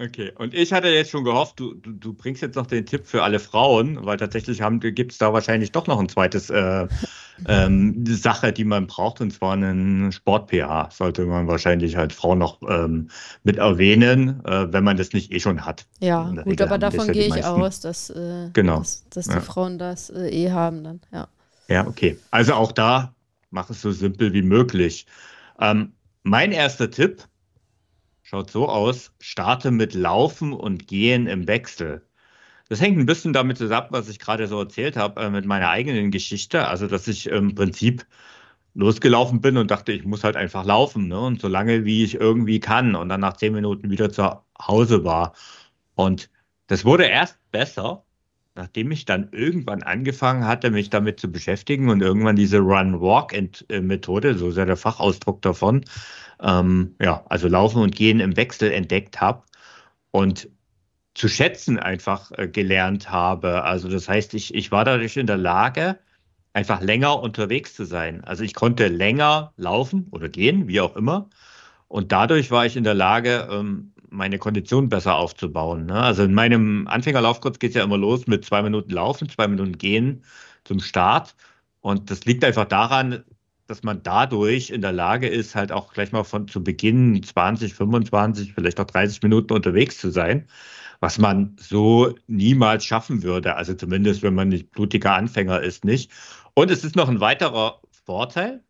[0.00, 3.04] Okay, und ich hatte jetzt schon gehofft, du, du, du, bringst jetzt noch den Tipp
[3.04, 4.62] für alle Frauen, weil tatsächlich
[4.94, 6.86] gibt es da wahrscheinlich doch noch ein zweites äh,
[7.46, 10.90] ähm, Sache, die man braucht, und zwar einen Sport-PH.
[10.92, 13.08] Sollte man wahrscheinlich halt Frauen noch ähm,
[13.42, 15.86] mit erwähnen, äh, wenn man das nicht eh schon hat.
[15.98, 18.78] Ja, gut, aber davon gehe ich aus, dass, äh, genau.
[18.78, 19.40] dass, dass die ja.
[19.40, 21.28] Frauen das äh, eh haben dann, ja.
[21.68, 22.18] Ja, okay.
[22.30, 23.14] Also auch da
[23.50, 25.06] mach es so simpel wie möglich.
[25.60, 27.24] Ähm, mein erster Tipp
[28.28, 32.02] schaut so aus, starte mit Laufen und Gehen im Wechsel.
[32.68, 35.70] Das hängt ein bisschen damit zusammen, was ich gerade so erzählt habe, äh, mit meiner
[35.70, 36.68] eigenen Geschichte.
[36.68, 38.06] Also, dass ich im Prinzip
[38.74, 41.08] losgelaufen bin und dachte, ich muss halt einfach laufen.
[41.08, 41.18] Ne?
[41.18, 42.94] Und so lange, wie ich irgendwie kann.
[42.96, 45.34] Und dann nach zehn Minuten wieder zu Hause war.
[45.94, 46.30] Und
[46.66, 48.04] das wurde erst besser,
[48.58, 54.48] nachdem ich dann irgendwann angefangen hatte, mich damit zu beschäftigen und irgendwann diese Run-Walk-Methode, so
[54.48, 55.84] ist der Fachausdruck davon,
[56.42, 59.44] ähm, ja, also Laufen und Gehen im Wechsel entdeckt habe
[60.10, 60.50] und
[61.14, 63.62] zu schätzen einfach äh, gelernt habe.
[63.62, 65.98] Also das heißt, ich, ich war dadurch in der Lage,
[66.52, 68.24] einfach länger unterwegs zu sein.
[68.24, 71.30] Also ich konnte länger laufen oder gehen, wie auch immer.
[71.86, 75.86] Und dadurch war ich in der Lage, ähm, meine Kondition besser aufzubauen.
[75.86, 75.94] Ne?
[75.94, 79.78] Also in meinem Anfängerlaufkurs geht es ja immer los mit zwei Minuten Laufen, zwei Minuten
[79.78, 80.24] Gehen
[80.64, 81.34] zum Start.
[81.80, 83.24] Und das liegt einfach daran,
[83.68, 87.74] dass man dadurch in der Lage ist, halt auch gleich mal von zu Beginn 20,
[87.74, 90.48] 25, vielleicht auch 30 Minuten unterwegs zu sein,
[91.00, 93.56] was man so niemals schaffen würde.
[93.56, 96.10] Also zumindest, wenn man nicht blutiger Anfänger ist, nicht.
[96.54, 98.64] Und es ist noch ein weiterer Vorteil,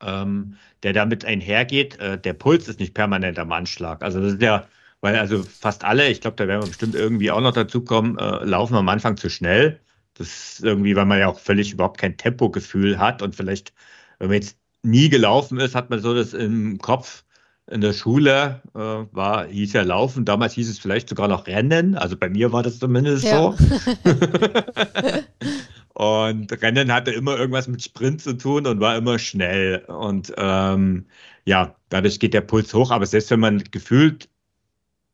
[0.00, 1.98] ähm, der damit einhergeht.
[2.00, 4.02] Äh, der Puls ist nicht permanent am Anschlag.
[4.02, 4.66] Also das ist ja,
[5.00, 8.18] weil also fast alle, ich glaube, da werden wir bestimmt irgendwie auch noch dazu kommen,
[8.18, 9.80] äh, laufen am Anfang zu schnell.
[10.14, 13.72] Das ist irgendwie, weil man ja auch völlig überhaupt kein Tempogefühl hat und vielleicht
[14.18, 17.24] wenn man jetzt nie gelaufen ist, hat man so das im Kopf.
[17.68, 21.96] In der Schule äh, war, hieß ja Laufen, damals hieß es vielleicht sogar noch Rennen,
[21.96, 23.52] also bei mir war das zumindest ja.
[23.52, 23.56] so.
[25.96, 29.78] und Rennen hatte immer irgendwas mit Sprint zu tun und war immer schnell.
[29.86, 31.06] Und ähm,
[31.46, 34.28] ja, dadurch geht der Puls hoch, aber selbst wenn man gefühlt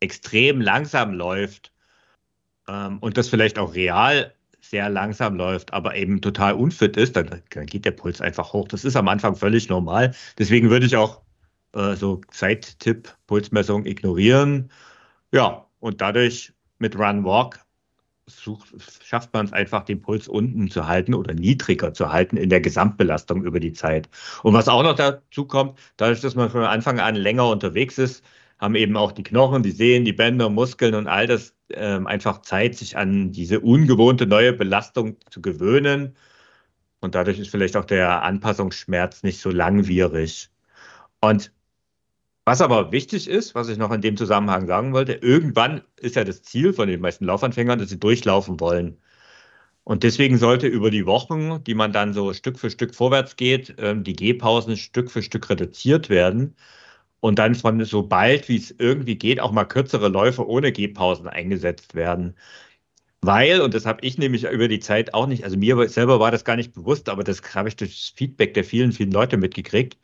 [0.00, 1.72] extrem langsam läuft
[2.66, 7.42] ähm, und das vielleicht auch real sehr langsam läuft, aber eben total unfit ist, dann,
[7.50, 8.66] dann geht der Puls einfach hoch.
[8.66, 10.16] Das ist am Anfang völlig normal.
[10.36, 11.22] Deswegen würde ich auch
[11.74, 14.68] äh, so Zeittipp, Pulsmessung ignorieren.
[15.30, 17.60] Ja, und dadurch mit Run Walk
[18.26, 18.68] sucht,
[19.04, 22.60] schafft man es einfach, den Puls unten zu halten oder niedriger zu halten in der
[22.60, 24.08] Gesamtbelastung über die Zeit.
[24.42, 28.24] Und was auch noch dazu kommt, dadurch, dass man von Anfang an länger unterwegs ist,
[28.58, 32.42] haben eben auch die Knochen, die Sehnen, die Bänder, Muskeln und all das ähm, einfach
[32.42, 36.16] Zeit, sich an diese ungewohnte neue Belastung zu gewöhnen.
[37.00, 40.50] Und dadurch ist vielleicht auch der Anpassungsschmerz nicht so langwierig.
[41.20, 41.52] Und
[42.44, 46.24] was aber wichtig ist, was ich noch in dem Zusammenhang sagen wollte, irgendwann ist ja
[46.24, 48.98] das Ziel von den meisten Laufanfängern, dass sie durchlaufen wollen.
[49.84, 53.74] Und deswegen sollte über die Wochen, die man dann so Stück für Stück vorwärts geht,
[53.78, 56.56] ähm, die Gehpausen Stück für Stück reduziert werden,
[57.20, 61.28] und dann von so bald wie es irgendwie geht auch mal kürzere Läufe ohne Gehpausen
[61.28, 62.36] eingesetzt werden.
[63.20, 66.30] Weil, und das habe ich nämlich über die Zeit auch nicht, also mir selber war
[66.32, 69.36] das gar nicht bewusst, aber das habe ich durch das Feedback der vielen, vielen Leute
[69.36, 69.96] mitgekriegt,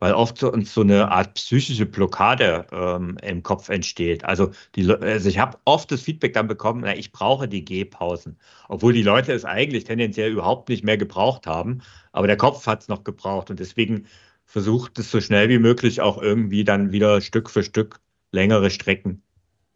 [0.00, 4.24] weil oft so, uns so eine Art psychische Blockade ähm, im Kopf entsteht.
[4.24, 8.38] Also, die, also ich habe oft das Feedback dann bekommen, na, ich brauche die Gehpausen,
[8.68, 11.82] obwohl die Leute es eigentlich tendenziell überhaupt nicht mehr gebraucht haben,
[12.12, 14.06] aber der Kopf hat es noch gebraucht und deswegen
[14.46, 18.00] versucht es so schnell wie möglich auch irgendwie dann wieder Stück für Stück
[18.32, 19.22] längere Strecken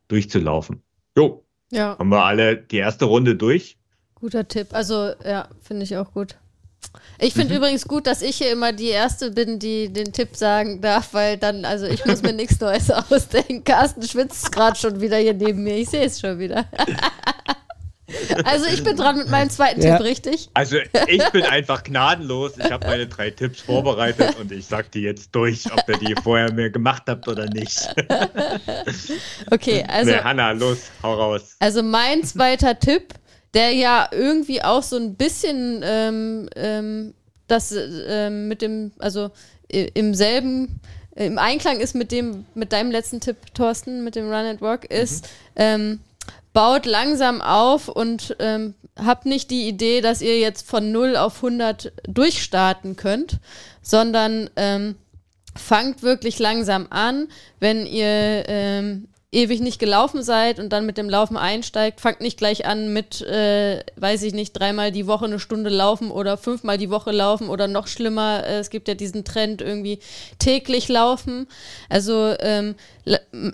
[0.09, 0.83] durchzulaufen.
[1.17, 1.45] Jo.
[1.71, 1.99] Ja.
[1.99, 3.77] Haben wir alle die erste Runde durch?
[4.15, 4.69] Guter Tipp.
[4.73, 6.37] Also, ja, finde ich auch gut.
[7.19, 7.59] Ich finde mhm.
[7.59, 11.37] übrigens gut, dass ich hier immer die Erste bin, die den Tipp sagen darf, weil
[11.37, 13.65] dann, also ich muss mir nichts Neues ausdenken.
[13.65, 15.77] Carsten schwitzt gerade schon wieder hier neben mir.
[15.77, 16.67] Ich sehe es schon wieder.
[18.45, 19.97] Also ich bin dran mit meinem zweiten ja.
[19.97, 20.51] Tipp, richtig?
[20.55, 22.53] Also ich bin einfach gnadenlos.
[22.59, 26.15] Ich habe meine drei Tipps vorbereitet und ich sag die jetzt durch, ob ihr die
[26.23, 27.95] vorher mir gemacht habt oder nicht.
[29.51, 30.11] Okay, also.
[30.11, 31.57] Nee, Hanna, los, hau raus.
[31.59, 33.15] Also mein zweiter Tipp,
[33.55, 37.15] der ja irgendwie auch so ein bisschen ähm, ähm,
[37.47, 39.31] das ähm, mit dem, also
[39.69, 40.81] im selben
[41.17, 44.85] im Einklang ist mit dem, mit deinem letzten Tipp, Thorsten, mit dem Run and Work,
[44.87, 45.31] ist, mhm.
[45.57, 46.01] ähm,
[46.53, 51.37] baut langsam auf und ähm, habt nicht die Idee, dass ihr jetzt von 0 auf
[51.37, 53.39] 100 durchstarten könnt,
[53.83, 54.97] sondern ähm,
[55.57, 57.29] fangt wirklich langsam an.
[57.61, 62.39] Wenn ihr ähm, ewig nicht gelaufen seid und dann mit dem Laufen einsteigt, fangt nicht
[62.39, 66.79] gleich an mit, äh, weiß ich nicht, dreimal die Woche eine Stunde laufen oder fünfmal
[66.79, 69.99] die Woche laufen oder noch schlimmer, äh, es gibt ja diesen Trend irgendwie
[70.39, 71.47] täglich laufen.
[71.89, 72.77] Also ähm,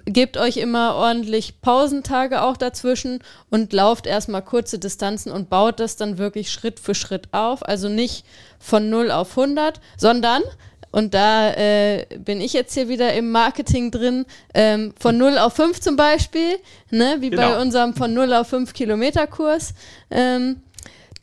[0.05, 5.97] gebt euch immer ordentlich Pausentage auch dazwischen und lauft erstmal kurze Distanzen und baut das
[5.97, 7.66] dann wirklich Schritt für Schritt auf.
[7.66, 8.25] Also nicht
[8.59, 10.43] von 0 auf 100, sondern
[10.92, 15.55] und da äh, bin ich jetzt hier wieder im Marketing drin, ähm, von 0 auf
[15.55, 16.57] 5 zum Beispiel,
[16.90, 17.42] ne, wie genau.
[17.42, 19.74] bei unserem von 0 auf 5 Kilometer Kurs.
[20.11, 20.62] Ähm,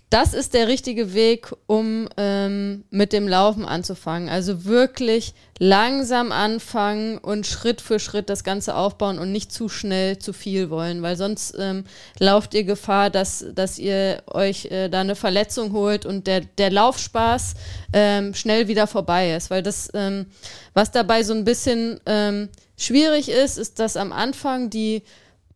[0.10, 4.30] das ist der richtige Weg, um ähm, mit dem Laufen anzufangen.
[4.30, 10.18] Also wirklich langsam anfangen und Schritt für Schritt das Ganze aufbauen und nicht zu schnell
[10.18, 11.84] zu viel wollen, weil sonst ähm,
[12.20, 16.72] lauft ihr Gefahr, dass, dass ihr euch äh, da eine Verletzung holt und der, der
[16.72, 17.56] Laufspaß
[17.92, 19.50] ähm, schnell wieder vorbei ist.
[19.50, 20.28] Weil das, ähm,
[20.74, 25.04] was dabei so ein bisschen ähm, schwierig ist, ist, dass am Anfang die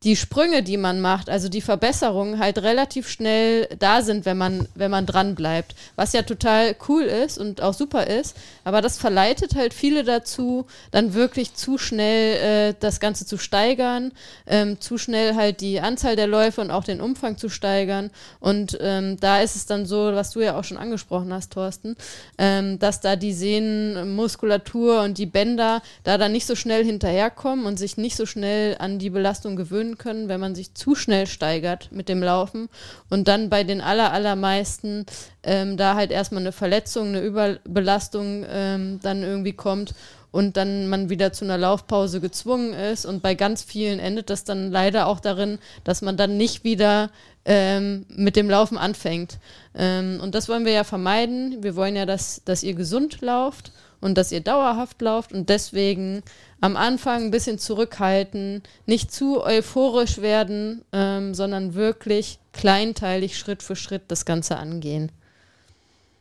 [0.03, 4.67] die Sprünge, die man macht, also die Verbesserungen halt relativ schnell da sind, wenn man,
[4.73, 5.75] wenn man dran bleibt.
[5.95, 8.35] Was ja total cool ist und auch super ist.
[8.63, 14.11] Aber das verleitet halt viele dazu, dann wirklich zu schnell äh, das Ganze zu steigern,
[14.47, 18.09] ähm, zu schnell halt die Anzahl der Läufe und auch den Umfang zu steigern.
[18.39, 21.95] Und ähm, da ist es dann so, was du ja auch schon angesprochen hast, Thorsten,
[22.39, 27.77] ähm, dass da die Sehnenmuskulatur und die Bänder da dann nicht so schnell hinterherkommen und
[27.77, 31.27] sich nicht so schnell an die Belastung gewöhnen führen können, wenn man sich zu schnell
[31.27, 32.69] steigert mit dem Laufen
[33.09, 35.05] und dann bei den aller, allermeisten
[35.43, 39.93] ähm, da halt erstmal eine Verletzung, eine Überbelastung ähm, dann irgendwie kommt
[40.31, 43.05] und dann man wieder zu einer Laufpause gezwungen ist.
[43.05, 47.09] Und bei ganz vielen endet das dann leider auch darin, dass man dann nicht wieder
[47.43, 49.39] ähm, mit dem Laufen anfängt.
[49.75, 51.63] Ähm, und das wollen wir ja vermeiden.
[51.63, 53.71] Wir wollen ja, dass, dass ihr gesund lauft
[54.01, 56.23] und dass ihr dauerhaft lauft und deswegen
[56.59, 63.75] am Anfang ein bisschen zurückhalten, nicht zu euphorisch werden, ähm, sondern wirklich kleinteilig Schritt für
[63.75, 65.11] Schritt das Ganze angehen.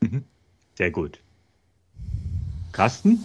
[0.00, 0.24] Mhm.
[0.76, 1.18] Sehr gut.
[2.72, 3.18] Carsten,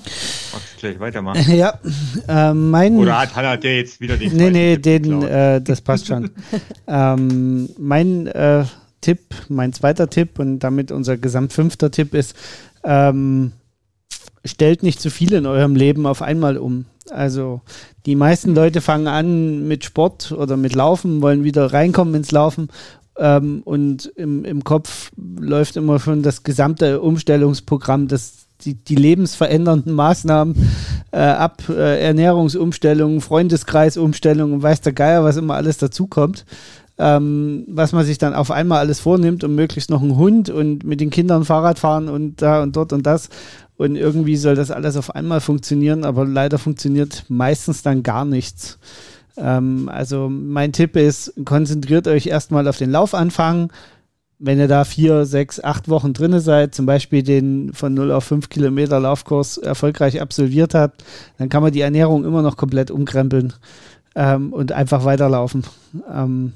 [0.51, 1.45] magst du gleich weitermachen?
[1.55, 1.79] Ja,
[2.27, 2.97] äh, mein.
[2.97, 6.31] Oder hat Hannah der jetzt wieder den Nee, nee, den, äh, das passt schon.
[6.87, 8.65] ähm, mein äh,
[9.01, 12.35] Tipp, mein zweiter Tipp und damit unser gesamtfünfter Tipp ist,
[12.83, 13.51] ähm,
[14.43, 16.85] stellt nicht zu viel in eurem Leben auf einmal um.
[17.11, 17.61] Also
[18.05, 22.69] die meisten Leute fangen an mit Sport oder mit Laufen, wollen wieder reinkommen ins Laufen
[23.17, 29.93] ähm, und im, im Kopf läuft immer schon das gesamte Umstellungsprogramm, das, die, die lebensverändernden
[29.93, 30.69] Maßnahmen
[31.11, 36.45] äh, ab, äh, Ernährungsumstellungen, Freundeskreisumstellungen, weiß der Geier, was immer alles dazukommt.
[36.97, 40.85] Ähm, was man sich dann auf einmal alles vornimmt und möglichst noch einen Hund und
[40.85, 43.27] mit den Kindern Fahrrad fahren und da und dort und das
[43.77, 48.79] und irgendwie soll das alles auf einmal funktionieren, aber leider funktioniert meistens dann gar nichts.
[49.37, 53.71] Ähm, also mein Tipp ist, konzentriert euch erstmal auf den Laufanfang.
[54.37, 58.25] Wenn ihr da vier, sechs, acht Wochen drinne seid, zum Beispiel den von 0 auf
[58.25, 61.03] 5 Kilometer Laufkurs erfolgreich absolviert habt,
[61.37, 63.53] dann kann man die Ernährung immer noch komplett umkrempeln
[64.15, 65.63] ähm, und einfach weiterlaufen.
[66.13, 66.53] Ähm,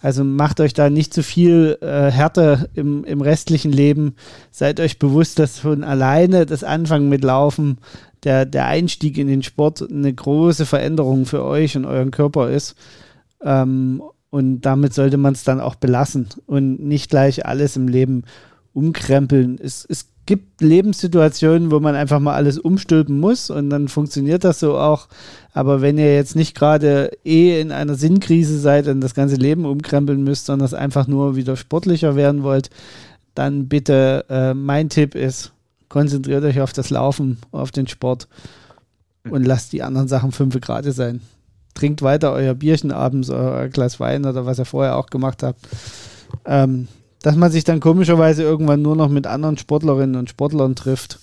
[0.00, 4.16] also macht euch da nicht zu viel äh, Härte im, im restlichen Leben.
[4.50, 7.78] Seid euch bewusst, dass schon alleine das Anfangen mit Laufen,
[8.24, 12.74] der, der Einstieg in den Sport eine große Veränderung für euch und euren Körper ist.
[13.42, 18.24] Ähm, und damit sollte man es dann auch belassen und nicht gleich alles im Leben
[18.72, 19.58] umkrempeln.
[19.62, 24.60] Es, es gibt Lebenssituationen, wo man einfach mal alles umstülpen muss und dann funktioniert das
[24.60, 25.08] so auch.
[25.52, 29.64] Aber wenn ihr jetzt nicht gerade eh in einer Sinnkrise seid und das ganze Leben
[29.64, 32.70] umkrempeln müsst, sondern es einfach nur wieder sportlicher werden wollt,
[33.34, 35.52] dann bitte äh, mein Tipp ist,
[35.88, 38.28] konzentriert euch auf das Laufen, auf den Sport
[39.28, 41.20] und lasst die anderen Sachen fünf Grad sein.
[41.74, 45.60] Trinkt weiter euer Bierchen abends, euer Glas Wein oder was ihr vorher auch gemacht habt.
[46.44, 46.88] Ähm,
[47.22, 51.18] dass man sich dann komischerweise irgendwann nur noch mit anderen Sportlerinnen und Sportlern trifft.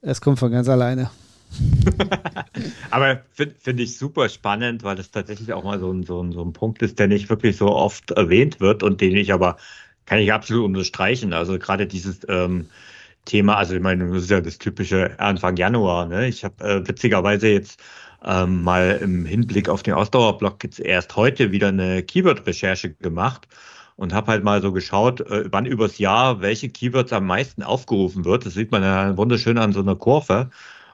[0.00, 1.10] Es kommt von ganz alleine.
[2.90, 6.32] Aber finde find ich super spannend, weil das tatsächlich auch mal so ein, so, ein,
[6.32, 9.56] so ein Punkt ist, der nicht wirklich so oft erwähnt wird und den ich aber,
[10.06, 11.32] kann ich absolut unterstreichen.
[11.32, 12.66] Also gerade dieses ähm,
[13.24, 16.06] Thema, also ich meine, das ist ja das typische Anfang Januar.
[16.06, 16.28] Ne?
[16.28, 17.80] Ich habe äh, witzigerweise jetzt
[18.24, 23.48] ähm, mal im Hinblick auf den Ausdauerblock jetzt erst heute wieder eine Keyword-Recherche gemacht
[23.96, 28.24] und habe halt mal so geschaut, äh, wann übers Jahr welche Keywords am meisten aufgerufen
[28.24, 28.46] wird.
[28.46, 30.50] Das sieht man ja wunderschön an so einer Kurve.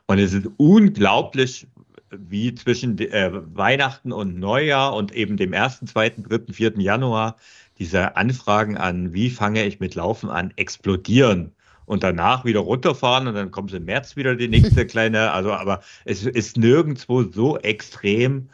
[0.07, 1.67] Und es ist unglaublich,
[2.11, 6.73] wie zwischen äh, Weihnachten und Neujahr und eben dem 1., 2., 3., 4.
[6.79, 7.37] Januar
[7.79, 11.53] diese Anfragen an, wie fange ich mit Laufen an, explodieren
[11.87, 15.81] und danach wieder runterfahren und dann kommt im März wieder die nächste kleine, also aber
[16.05, 18.51] es ist nirgendwo so extrem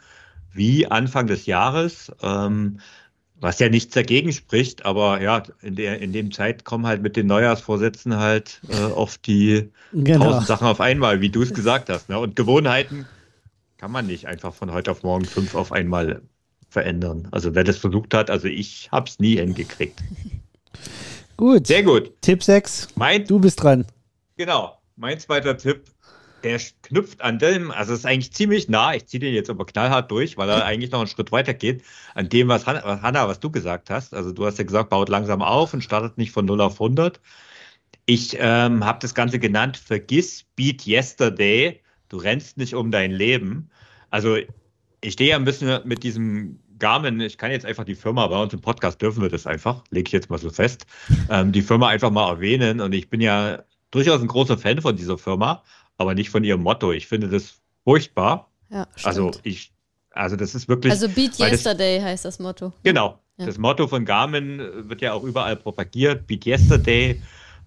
[0.53, 2.11] wie Anfang des Jahres.
[2.21, 2.79] Ähm,
[3.39, 7.15] was ja nichts dagegen spricht, aber ja, in, der, in dem Zeit kommen halt mit
[7.15, 10.25] den Neujahrsvorsätzen halt äh, oft die genau.
[10.25, 12.09] tausend Sachen auf einmal, wie du es gesagt hast.
[12.09, 12.17] Ne?
[12.17, 13.05] Und Gewohnheiten
[13.77, 16.21] kann man nicht einfach von heute auf morgen fünf auf einmal
[16.69, 17.27] verändern.
[17.31, 20.01] Also wer das versucht hat, also ich habe es nie hingekriegt.
[21.37, 21.67] Gut.
[21.67, 22.11] Sehr gut.
[22.21, 22.89] Tipp 6.
[22.95, 23.85] Mein, du bist dran.
[24.37, 24.77] Genau.
[24.95, 25.83] Mein zweiter Tipp
[26.47, 30.09] der knüpft an dem, also ist eigentlich ziemlich nah, ich ziehe den jetzt aber knallhart
[30.09, 31.83] durch, weil er eigentlich noch einen Schritt weiter geht,
[32.15, 34.13] an dem, was Hanna, Hanna, was du gesagt hast.
[34.13, 37.19] Also du hast ja gesagt, baut langsam auf und startet nicht von 0 auf 100.
[38.05, 43.69] Ich ähm, habe das Ganze genannt, vergiss Beat Yesterday, du rennst nicht um dein Leben.
[44.09, 44.37] Also
[45.01, 48.41] ich stehe ja ein bisschen mit diesem Garmin, ich kann jetzt einfach die Firma, bei
[48.41, 50.85] uns im Podcast dürfen wir das einfach, lege ich jetzt mal so fest,
[51.29, 54.95] ähm, die Firma einfach mal erwähnen und ich bin ja durchaus ein großer Fan von
[54.95, 55.63] dieser Firma,
[55.97, 56.91] aber nicht von ihrem Motto.
[56.91, 58.49] Ich finde das furchtbar.
[58.69, 59.71] Ja, also ich,
[60.11, 60.91] also das ist wirklich.
[60.91, 62.73] Also Beat Yesterday das, heißt das Motto.
[62.83, 63.19] Genau.
[63.37, 63.45] Ja.
[63.45, 67.21] Das Motto von Garmin wird ja auch überall propagiert, Beat Yesterday.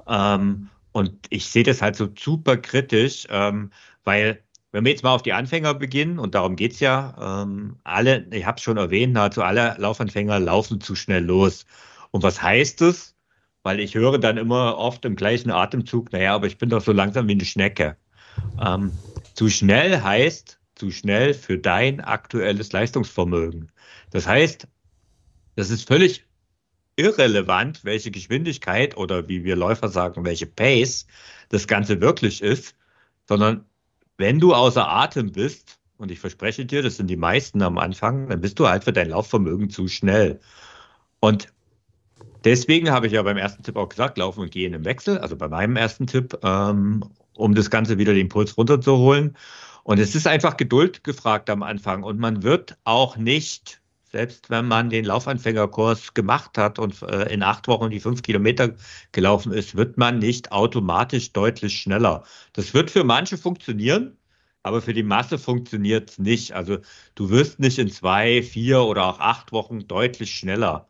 [0.09, 3.71] Ähm, und ich sehe das halt so super kritisch, ähm,
[4.05, 7.77] weil wenn wir jetzt mal auf die Anfänger beginnen, und darum geht es ja, ähm,
[7.85, 11.67] alle, ich habe es schon erwähnt, nahezu alle Laufanfänger laufen zu schnell los.
[12.11, 13.15] Und was heißt das?
[13.63, 16.93] Weil ich höre dann immer oft im gleichen Atemzug, naja, aber ich bin doch so
[16.93, 17.97] langsam wie eine Schnecke.
[18.61, 18.93] Ähm,
[19.35, 23.71] zu schnell heißt zu schnell für dein aktuelles Leistungsvermögen.
[24.11, 24.67] Das heißt,
[25.57, 26.25] das ist völlig
[26.97, 31.07] irrelevant, welche Geschwindigkeit oder wie wir Läufer sagen, welche Pace
[31.51, 32.75] das Ganze wirklich ist,
[33.29, 33.67] sondern
[34.17, 38.31] wenn du außer Atem bist, und ich verspreche dir, das sind die meisten am Anfang,
[38.31, 40.41] dann bist du halt für dein Laufvermögen zu schnell.
[41.21, 41.53] Und
[42.45, 45.37] deswegen habe ich ja beim ersten Tipp auch gesagt, laufen und gehen im Wechsel, also
[45.37, 46.39] bei meinem ersten Tipp.
[46.43, 47.05] Ähm,
[47.41, 49.37] um das Ganze wieder den Puls runterzuholen.
[49.83, 52.03] Und es ist einfach Geduld gefragt am Anfang.
[52.03, 53.81] Und man wird auch nicht,
[54.13, 58.75] selbst wenn man den Laufanfängerkurs gemacht hat und äh, in acht Wochen die fünf Kilometer
[59.13, 62.25] gelaufen ist, wird man nicht automatisch deutlich schneller.
[62.53, 64.17] Das wird für manche funktionieren,
[64.63, 66.53] aber für die Masse funktioniert es nicht.
[66.53, 66.79] Also
[67.15, 70.89] du wirst nicht in zwei, vier oder auch acht Wochen deutlich schneller.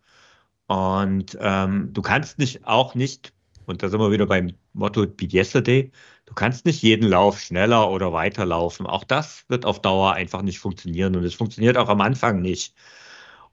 [0.67, 3.33] Und ähm, du kannst nicht auch nicht,
[3.67, 5.91] und da sind wir wieder beim Motto Beat Yesterday,
[6.31, 8.87] Du kannst nicht jeden Lauf schneller oder weiter laufen.
[8.87, 12.73] Auch das wird auf Dauer einfach nicht funktionieren und es funktioniert auch am Anfang nicht.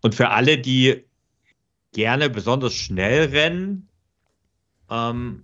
[0.01, 1.03] Und für alle, die
[1.91, 3.89] gerne besonders schnell rennen,
[4.91, 5.41] ähm,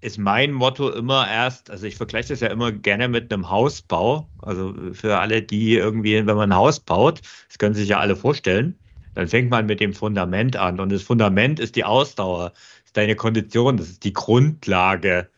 [0.00, 4.30] ist mein Motto immer erst, also ich vergleiche das ja immer gerne mit einem Hausbau.
[4.40, 8.16] Also für alle, die irgendwie, wenn man ein Haus baut, das können sich ja alle
[8.16, 8.78] vorstellen,
[9.14, 10.80] dann fängt man mit dem Fundament an.
[10.80, 12.54] Und das Fundament ist die Ausdauer,
[12.90, 15.28] ist deine Kondition, das ist die Grundlage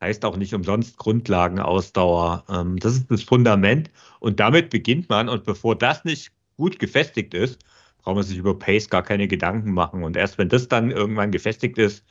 [0.00, 2.44] heißt auch nicht umsonst Grundlagenausdauer.
[2.48, 7.34] Ähm, das ist das Fundament und damit beginnt man und bevor das nicht gut gefestigt
[7.34, 7.58] ist,
[7.98, 11.30] braucht man sich über Pace gar keine Gedanken machen und erst wenn das dann irgendwann
[11.30, 12.04] gefestigt ist,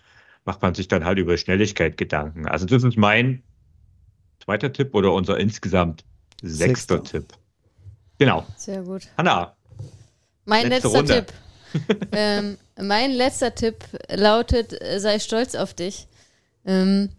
[0.45, 2.47] macht man sich dann halt über Schnelligkeit Gedanken.
[2.47, 3.43] Also das ist mein
[4.43, 6.06] zweiter Tipp oder unser insgesamt
[6.41, 7.04] sechster, sechster.
[7.04, 7.34] Tipp.
[8.19, 8.45] Genau.
[8.56, 9.08] Sehr gut.
[9.17, 9.56] Hanna.
[10.45, 11.26] Mein letzter Runde.
[11.26, 12.08] Tipp.
[12.13, 16.07] ähm, mein letzter Tipp lautet, sei stolz auf dich.
[16.65, 17.09] Ähm,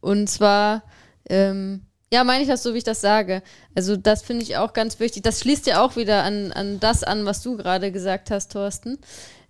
[0.00, 0.82] und zwar,
[1.28, 3.42] ähm, ja, meine ich das so, wie ich das sage.
[3.74, 5.22] Also das finde ich auch ganz wichtig.
[5.22, 8.98] Das schließt ja auch wieder an, an das an, was du gerade gesagt hast, Thorsten.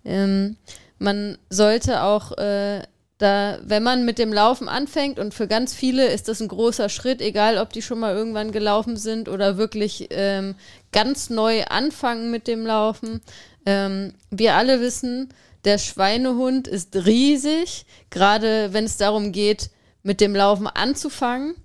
[0.03, 0.57] Ähm,
[0.97, 2.83] man sollte auch äh,
[3.19, 6.89] da, wenn man mit dem Laufen anfängt, und für ganz viele ist das ein großer
[6.89, 10.55] Schritt, egal ob die schon mal irgendwann gelaufen sind oder wirklich ähm,
[10.91, 13.21] ganz neu anfangen mit dem Laufen.
[13.65, 15.33] Ähm, wir alle wissen,
[15.65, 19.69] der Schweinehund ist riesig, gerade wenn es darum geht,
[20.03, 21.55] mit dem Laufen anzufangen.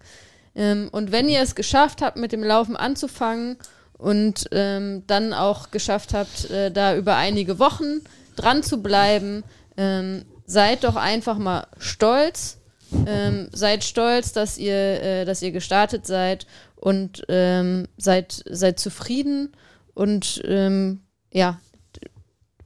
[0.54, 3.56] Ähm, und wenn ihr es geschafft habt, mit dem Laufen anzufangen
[3.96, 8.00] und ähm, dann auch geschafft habt, äh, da über einige Wochen
[8.36, 9.44] dran zu bleiben,
[9.76, 12.58] ähm, seid doch einfach mal stolz.
[13.06, 19.52] Ähm, seid stolz, dass ihr, äh, dass ihr gestartet seid und ähm, seid, seid zufrieden
[19.94, 21.00] und ähm,
[21.32, 21.58] ja,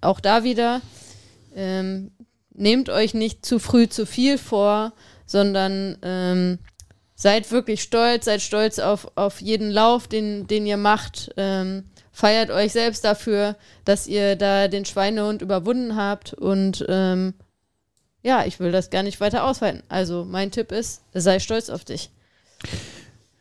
[0.01, 0.83] auch da wieder,
[1.59, 2.13] ähm,
[2.55, 4.93] nehmt euch nicht zu früh zu viel vor,
[5.27, 6.59] sondern ähm,
[7.15, 11.33] seid wirklich stolz, seid stolz auf, auf jeden Lauf, den, den ihr macht.
[11.37, 17.35] Ähm, feiert euch selbst dafür, dass ihr da den Schweinehund überwunden habt und ähm,
[18.23, 19.83] ja, ich will das gar nicht weiter ausweiten.
[19.89, 22.11] Also mein Tipp ist, sei stolz auf dich.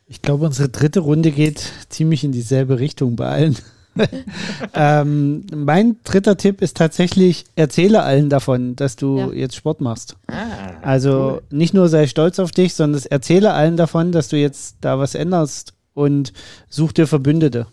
[0.06, 3.58] Ich glaube, unsere dritte Runde geht ziemlich in dieselbe Richtung bei allen.
[4.74, 9.32] ähm, mein dritter Tipp ist tatsächlich, erzähle allen davon, dass du ja.
[9.32, 10.16] jetzt Sport machst.
[10.28, 11.42] Ah, also cool.
[11.50, 15.14] nicht nur sei stolz auf dich, sondern erzähle allen davon, dass du jetzt da was
[15.14, 16.32] änderst und
[16.68, 17.66] such dir Verbündete.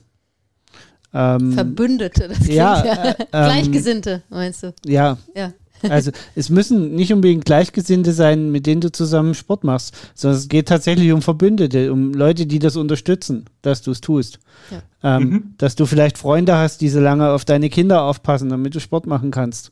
[1.14, 3.10] Ähm, Verbündete, das klingt ja, ja.
[3.12, 4.74] Äh, Gleichgesinnte, meinst du?
[4.86, 5.18] Ja.
[5.36, 5.54] ja.
[5.90, 10.48] Also es müssen nicht unbedingt Gleichgesinnte sein, mit denen du zusammen Sport machst, sondern es
[10.48, 14.40] geht tatsächlich um Verbündete, um Leute, die das unterstützen, dass du es tust.
[14.72, 15.18] Ja.
[15.18, 15.44] Ähm, mhm.
[15.58, 19.08] Dass du vielleicht Freunde hast, die so lange auf deine Kinder aufpassen, damit du Sport
[19.08, 19.72] machen kannst.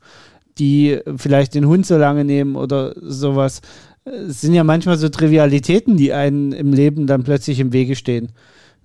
[0.59, 3.61] Die vielleicht den Hund so lange nehmen oder sowas.
[4.05, 8.29] Es sind ja manchmal so Trivialitäten, die einen im Leben dann plötzlich im Wege stehen.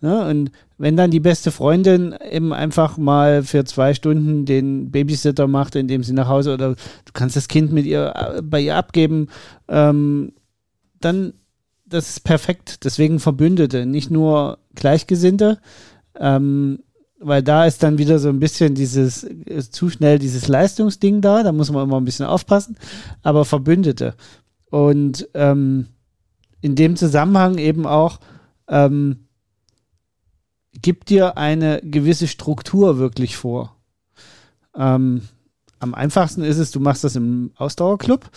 [0.00, 0.28] Ne?
[0.28, 5.74] und wenn dann die beste Freundin eben einfach mal für zwei Stunden den Babysitter macht,
[5.74, 9.28] indem sie nach Hause oder du kannst das Kind mit ihr äh, bei ihr abgeben,
[9.68, 10.32] ähm,
[11.00, 11.32] dann
[11.88, 12.84] das ist perfekt.
[12.84, 15.58] Deswegen Verbündete, nicht nur Gleichgesinnte,
[16.18, 16.80] ähm,
[17.18, 19.26] weil da ist dann wieder so ein bisschen dieses
[19.70, 22.76] zu schnell dieses Leistungsding da, da muss man immer ein bisschen aufpassen,
[23.22, 24.14] aber Verbündete.
[24.70, 25.86] Und ähm,
[26.60, 28.20] in dem Zusammenhang eben auch
[28.68, 29.27] ähm,
[30.82, 33.74] gibt dir eine gewisse Struktur wirklich vor.
[34.76, 35.22] Ähm,
[35.80, 38.30] am einfachsten ist es, du machst das im Ausdauerclub,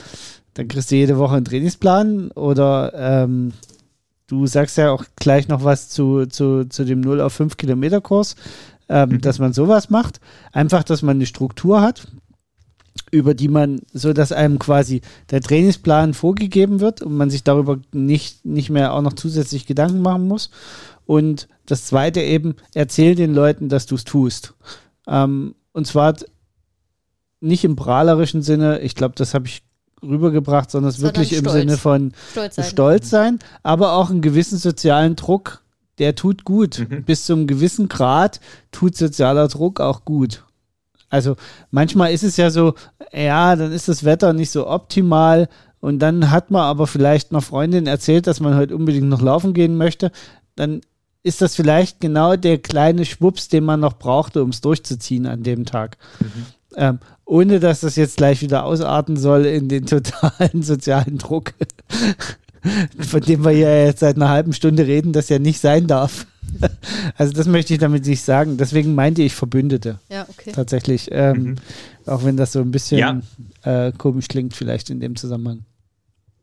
[0.54, 3.54] dann kriegst du jede Woche einen Trainingsplan oder ähm,
[4.28, 8.02] du sagst ja auch gleich noch was zu, zu, zu dem 0 auf 5 Kilometer
[8.02, 8.36] Kurs,
[8.90, 9.22] ähm, mhm.
[9.22, 10.20] dass man sowas macht.
[10.52, 12.08] Einfach, dass man eine Struktur hat,
[13.12, 17.80] über die man, so dass einem quasi der Trainingsplan vorgegeben wird und man sich darüber
[17.92, 20.50] nicht, nicht mehr auch noch zusätzlich Gedanken machen muss.
[21.06, 24.54] Und das zweite eben, erzähl den Leuten, dass du es tust.
[25.08, 26.16] Ähm, und zwar
[27.40, 29.64] nicht im prahlerischen Sinne, ich glaube, das habe ich
[30.04, 32.66] rübergebracht, sondern es wirklich im Sinne von stolz sein.
[32.66, 35.64] stolz sein, aber auch einen gewissen sozialen Druck,
[36.00, 36.88] der tut gut.
[36.90, 37.04] Mhm.
[37.04, 38.40] Bis zu einem gewissen Grad
[38.72, 40.44] tut sozialer Druck auch gut.
[41.10, 41.36] Also
[41.72, 42.74] manchmal ist es ja so,
[43.12, 45.50] ja, dann ist das Wetter nicht so optimal
[45.80, 49.54] und dann hat man aber vielleicht einer Freundin erzählt, dass man heute unbedingt noch laufen
[49.54, 50.12] gehen möchte.
[50.56, 50.82] Dann
[51.24, 55.44] ist das vielleicht genau der kleine Schwupps, den man noch brauchte, um es durchzuziehen an
[55.44, 55.98] dem Tag.
[56.20, 56.46] Mhm.
[56.78, 61.54] Ähm, ohne dass das jetzt gleich wieder ausarten soll in den totalen sozialen Druck,
[63.00, 66.28] von dem wir ja jetzt seit einer halben Stunde reden, das ja nicht sein darf.
[67.18, 68.58] Also das möchte ich damit nicht sagen.
[68.58, 70.00] Deswegen meinte ich Verbündete.
[70.10, 70.52] Ja, okay.
[70.52, 71.08] Tatsächlich.
[71.10, 71.56] Ähm, mhm.
[72.06, 73.24] Auch wenn das so ein bisschen
[73.64, 73.88] ja.
[73.88, 75.64] äh, komisch klingt, vielleicht in dem Zusammenhang.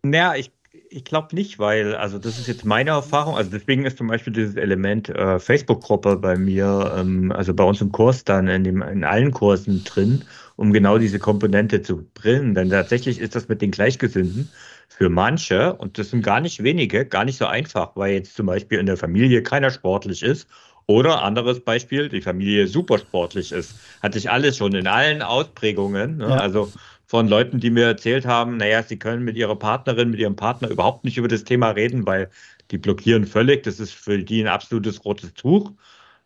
[0.02, 0.50] Naja, ich
[0.90, 3.36] ich glaube nicht, weil, also das ist jetzt meine Erfahrung.
[3.36, 7.80] Also deswegen ist zum Beispiel dieses Element äh, Facebook-Gruppe bei mir, ähm, also bei uns
[7.80, 10.24] im Kurs dann in, dem, in allen Kursen drin,
[10.56, 12.54] um genau diese Komponente zu bringen.
[12.54, 14.50] Denn tatsächlich ist das mit den Gleichgesinnten
[14.88, 18.46] für manche, und das sind gar nicht wenige, gar nicht so einfach, weil jetzt zum
[18.46, 20.48] Beispiel in der Familie keiner sportlich ist
[20.86, 23.74] oder anderes Beispiel, die Familie super sportlich ist.
[24.02, 26.16] Hatte ich alles schon in allen Ausprägungen.
[26.16, 26.28] Ne?
[26.28, 26.36] Ja.
[26.36, 26.72] Also
[27.08, 30.68] von Leuten, die mir erzählt haben, naja, sie können mit ihrer Partnerin, mit ihrem Partner
[30.68, 32.30] überhaupt nicht über das Thema reden, weil
[32.70, 33.62] die blockieren völlig.
[33.62, 35.72] Das ist für die ein absolutes rotes Tuch.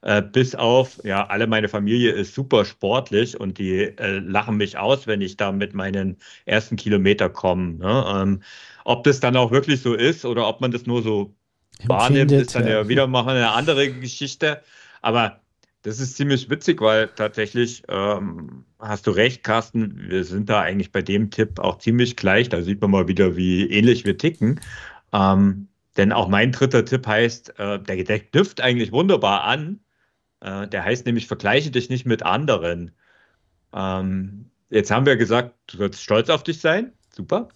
[0.01, 4.77] Äh, bis auf, ja, alle meine Familie ist super sportlich und die äh, lachen mich
[4.77, 6.17] aus, wenn ich da mit meinen
[6.47, 7.75] ersten Kilometer komme.
[7.75, 8.05] Ne?
[8.13, 8.43] Ähm,
[8.85, 11.33] ob das dann auch wirklich so ist oder ob man das nur so
[11.85, 14.63] wahrnimmt, ist dann ja wieder mal eine andere Geschichte.
[15.01, 15.42] Aber
[15.83, 20.09] das ist ziemlich witzig, weil tatsächlich ähm, hast du recht, Carsten.
[20.09, 22.49] Wir sind da eigentlich bei dem Tipp auch ziemlich gleich.
[22.49, 24.61] Da sieht man mal wieder, wie ähnlich wir ticken.
[25.13, 29.81] Ähm, denn auch mein dritter Tipp heißt, äh, der, der knüpft eigentlich wunderbar an.
[30.41, 32.93] Äh, der heißt nämlich, vergleiche dich nicht mit anderen.
[33.73, 36.93] Ähm, jetzt haben wir gesagt, du sollst stolz auf dich sein.
[37.15, 37.49] Super.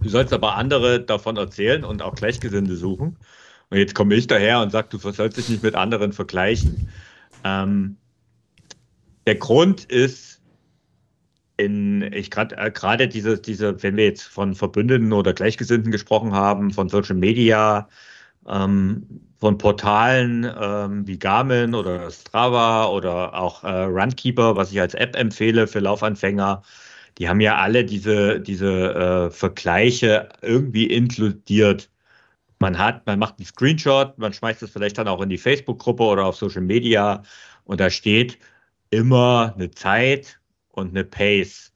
[0.00, 3.16] Du sollst aber andere davon erzählen und auch Gleichgesinnte suchen.
[3.70, 6.88] Und jetzt komme ich daher und sage, du sollst dich nicht mit anderen vergleichen.
[7.44, 7.96] Ähm,
[9.26, 10.40] der Grund ist,
[11.58, 16.32] in, ich gerade äh, gerade diese, diese, wenn wir jetzt von Verbündeten oder Gleichgesinnten gesprochen
[16.32, 17.88] haben, von Social Media,
[18.48, 19.06] ähm,
[19.38, 25.16] von Portalen ähm, wie Garmin oder Strava oder auch äh, Runkeeper, was ich als App
[25.16, 26.62] empfehle für Laufanfänger,
[27.18, 31.90] die haben ja alle diese, diese äh, Vergleiche irgendwie inkludiert.
[32.60, 36.02] Man hat, man macht einen Screenshot, man schmeißt es vielleicht dann auch in die Facebook-Gruppe
[36.02, 37.22] oder auf Social Media
[37.64, 38.38] und da steht
[38.90, 40.40] immer eine Zeit
[40.70, 41.72] und eine Pace.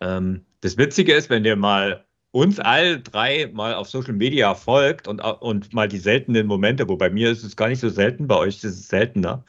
[0.00, 5.08] Ähm, das Witzige ist, wenn ihr mal uns all drei mal auf Social Media folgt
[5.08, 8.28] und, und mal die seltenen Momente, wo bei mir ist es gar nicht so selten,
[8.28, 9.44] bei euch ist es seltener,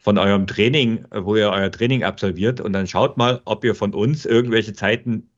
[0.00, 3.94] von eurem Training, wo ihr euer Training absolviert und dann schaut mal, ob ihr von
[3.94, 5.30] uns irgendwelche Zeiten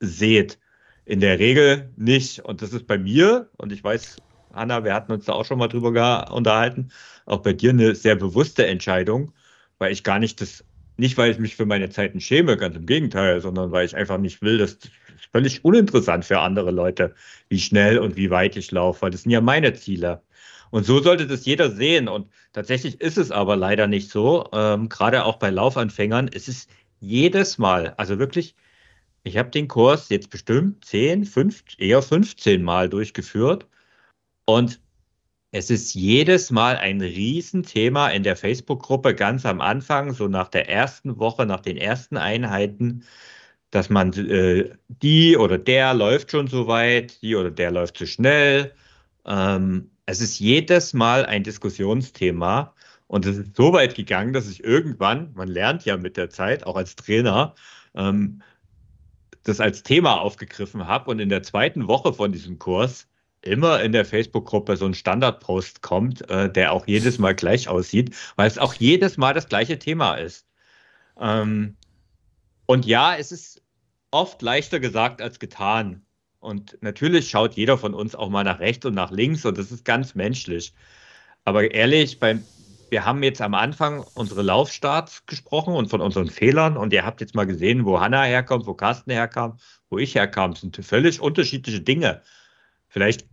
[0.00, 0.58] seht.
[1.04, 2.40] In der Regel nicht.
[2.40, 4.16] Und das ist bei mir, und ich weiß,
[4.56, 6.90] Hanna, wir hatten uns da auch schon mal drüber unterhalten,
[7.26, 9.32] auch bei dir eine sehr bewusste Entscheidung,
[9.78, 10.64] weil ich gar nicht das,
[10.96, 14.18] nicht weil ich mich für meine Zeiten schäme, ganz im Gegenteil, sondern weil ich einfach
[14.18, 14.90] nicht will, das ist
[15.32, 17.14] völlig uninteressant für andere Leute,
[17.48, 20.22] wie schnell und wie weit ich laufe, weil das sind ja meine Ziele.
[20.70, 22.08] Und so sollte das jeder sehen.
[22.08, 24.48] Und tatsächlich ist es aber leider nicht so.
[24.52, 26.68] Ähm, gerade auch bei Laufanfängern ist es
[27.00, 28.54] jedes Mal, also wirklich,
[29.24, 33.66] ich habe den Kurs jetzt bestimmt 10, 5, eher 15 Mal durchgeführt.
[34.46, 34.80] Und
[35.52, 40.68] es ist jedes Mal ein Riesenthema in der Facebook-Gruppe ganz am Anfang, so nach der
[40.68, 43.04] ersten Woche, nach den ersten Einheiten,
[43.70, 48.06] dass man äh, die oder der läuft schon so weit, die oder der läuft zu
[48.06, 48.74] schnell.
[49.26, 52.74] Ähm, es ist jedes Mal ein Diskussionsthema
[53.08, 56.66] und es ist so weit gegangen, dass ich irgendwann, man lernt ja mit der Zeit,
[56.66, 57.54] auch als Trainer,
[57.94, 58.42] ähm,
[59.44, 63.08] das als Thema aufgegriffen habe und in der zweiten Woche von diesem Kurs
[63.46, 68.14] immer in der Facebook-Gruppe so ein Standardpost kommt, äh, der auch jedes Mal gleich aussieht,
[68.36, 70.46] weil es auch jedes Mal das gleiche Thema ist.
[71.20, 71.76] Ähm,
[72.66, 73.62] und ja, es ist
[74.10, 76.02] oft leichter gesagt als getan.
[76.40, 79.72] Und natürlich schaut jeder von uns auch mal nach rechts und nach links und das
[79.72, 80.74] ist ganz menschlich.
[81.44, 82.44] Aber ehrlich, beim,
[82.90, 87.20] wir haben jetzt am Anfang unsere Laufstarts gesprochen und von unseren Fehlern und ihr habt
[87.20, 89.58] jetzt mal gesehen, wo Hanna herkommt, wo Carsten herkam,
[89.90, 90.52] wo ich herkam.
[90.52, 92.22] Das sind völlig unterschiedliche Dinge.
[92.88, 93.26] Vielleicht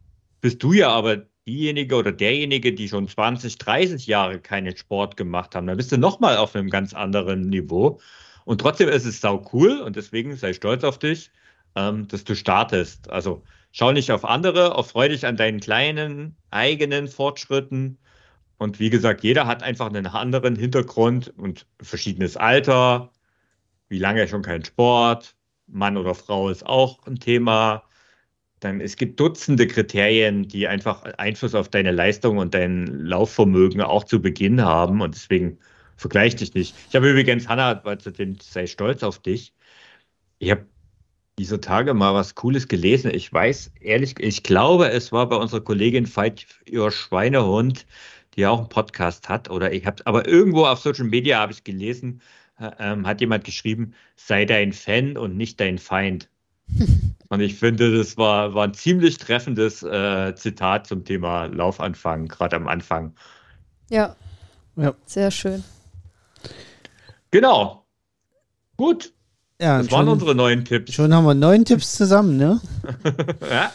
[0.44, 5.56] bist du ja aber diejenige oder derjenige, die schon 20, 30 Jahre keinen Sport gemacht
[5.56, 5.68] haben.
[5.68, 8.00] Dann bist du nochmal auf einem ganz anderen Niveau.
[8.46, 11.32] Und trotzdem ist es sau cool und deswegen sei stolz auf dich
[11.76, 13.10] ähm, dass du startest.
[13.10, 17.98] Also schau nicht auf andere, erfreu dich an deinen kleinen eigenen Fortschritten.
[18.58, 23.12] Und wie gesagt, jeder hat einfach einen anderen Hintergrund und verschiedenes Alter,
[23.90, 25.36] wie lange schon kein Sport,
[25.68, 27.84] Mann oder Frau ist auch ein Thema.
[28.64, 34.04] Dann, es gibt Dutzende Kriterien, die einfach Einfluss auf deine Leistung und dein Laufvermögen auch
[34.04, 35.02] zu Beginn haben.
[35.02, 35.58] Und deswegen
[35.98, 36.76] vergleich dich nicht.
[36.90, 37.82] Ich habe übrigens, Hanna,
[38.42, 39.54] sei stolz auf dich.
[40.40, 40.66] Ich habe
[41.38, 43.12] dieser Tage mal was Cooles gelesen.
[43.14, 47.86] Ich weiß ehrlich, ich glaube, es war bei unserer Kollegin Veit ihr Schweinehund,
[48.36, 49.50] die auch einen Podcast hat.
[49.50, 52.22] Oder ich habe, aber irgendwo auf Social Media habe ich gelesen,
[52.60, 56.30] äh, ähm, hat jemand geschrieben, sei dein Fan und nicht dein Feind.
[57.34, 62.56] und ich finde, das war, war ein ziemlich treffendes äh, Zitat zum Thema Laufanfang, gerade
[62.56, 63.16] am Anfang.
[63.90, 64.16] Ja.
[64.76, 64.94] ja.
[65.08, 65.64] Sehr schön.
[67.32, 67.88] Genau.
[68.78, 69.14] Gut.
[69.60, 70.94] Ja, das waren unsere neuen Tipps.
[70.94, 72.62] Schon haben wir neun Tipps zusammen, ne?
[73.50, 73.72] ja.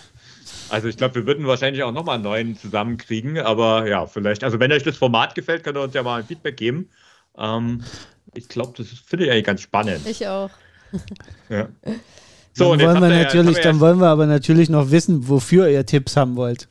[0.69, 4.71] Also ich glaube, wir würden wahrscheinlich auch nochmal neun zusammenkriegen, aber ja, vielleicht, also wenn
[4.71, 6.91] euch das Format gefällt, könnt ihr uns ja mal ein Feedback geben.
[7.37, 7.83] Ähm,
[8.35, 10.07] ich glaube, das finde ich eigentlich ganz spannend.
[10.07, 10.51] Ich auch.
[11.49, 11.69] ja.
[12.59, 15.87] So, dann wollen wir natürlich, ja, dann wollen wir aber natürlich noch wissen, wofür ihr
[15.87, 16.67] Tipps haben wollt.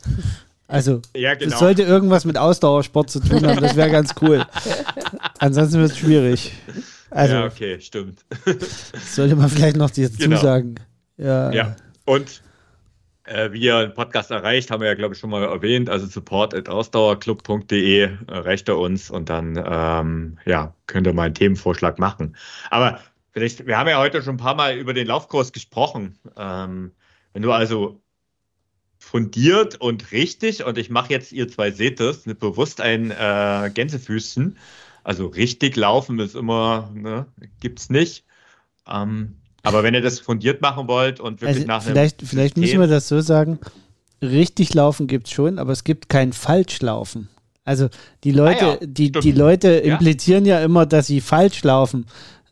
[0.66, 1.50] Also, ja, genau.
[1.50, 4.44] das sollte irgendwas mit Ausdauersport zu tun haben, das wäre ganz cool.
[5.38, 6.52] Ansonsten wird es schwierig.
[7.10, 8.18] Also, ja, okay, stimmt.
[9.06, 10.36] sollte man vielleicht noch dazu genau.
[10.36, 10.74] sagen.
[11.16, 11.50] Ja.
[11.52, 11.74] ja.
[12.04, 12.42] Und
[13.24, 15.88] äh, wie ihr den Podcast erreicht, haben wir ja, glaube ich, schon mal erwähnt.
[15.90, 22.36] Also support.ausdauerclub.de erreicht er uns und dann ähm, ja, könnt ihr mal einen Themenvorschlag machen.
[22.70, 23.00] Aber
[23.30, 26.18] vielleicht, wir haben ja heute schon ein paar Mal über den Laufkurs gesprochen.
[26.36, 26.92] Ähm,
[27.32, 28.00] wenn du also
[28.98, 34.56] fundiert und richtig, und ich mache jetzt, ihr zwei seht das, bewusst ein äh, Gänsefüßchen,
[35.04, 37.26] also richtig laufen ist immer, ne,
[37.76, 38.24] es nicht.
[38.86, 42.56] Ähm, aber wenn ihr das fundiert machen wollt und wirklich also nach vielleicht, einem vielleicht
[42.56, 43.58] müssen wir das so sagen,
[44.20, 47.28] richtig laufen gibt es schon, aber es gibt kein Falschlaufen.
[47.64, 47.88] Also
[48.24, 50.58] die Leute, ah ja, die, die Leute implizieren ja.
[50.58, 52.06] ja immer, dass sie falsch laufen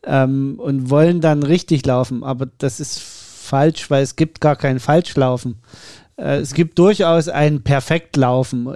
[0.07, 4.79] ähm, und wollen dann richtig laufen, aber das ist falsch, weil es gibt gar kein
[4.79, 5.57] Falschlaufen.
[6.15, 8.73] Äh, es gibt durchaus ein Perfektlaufen,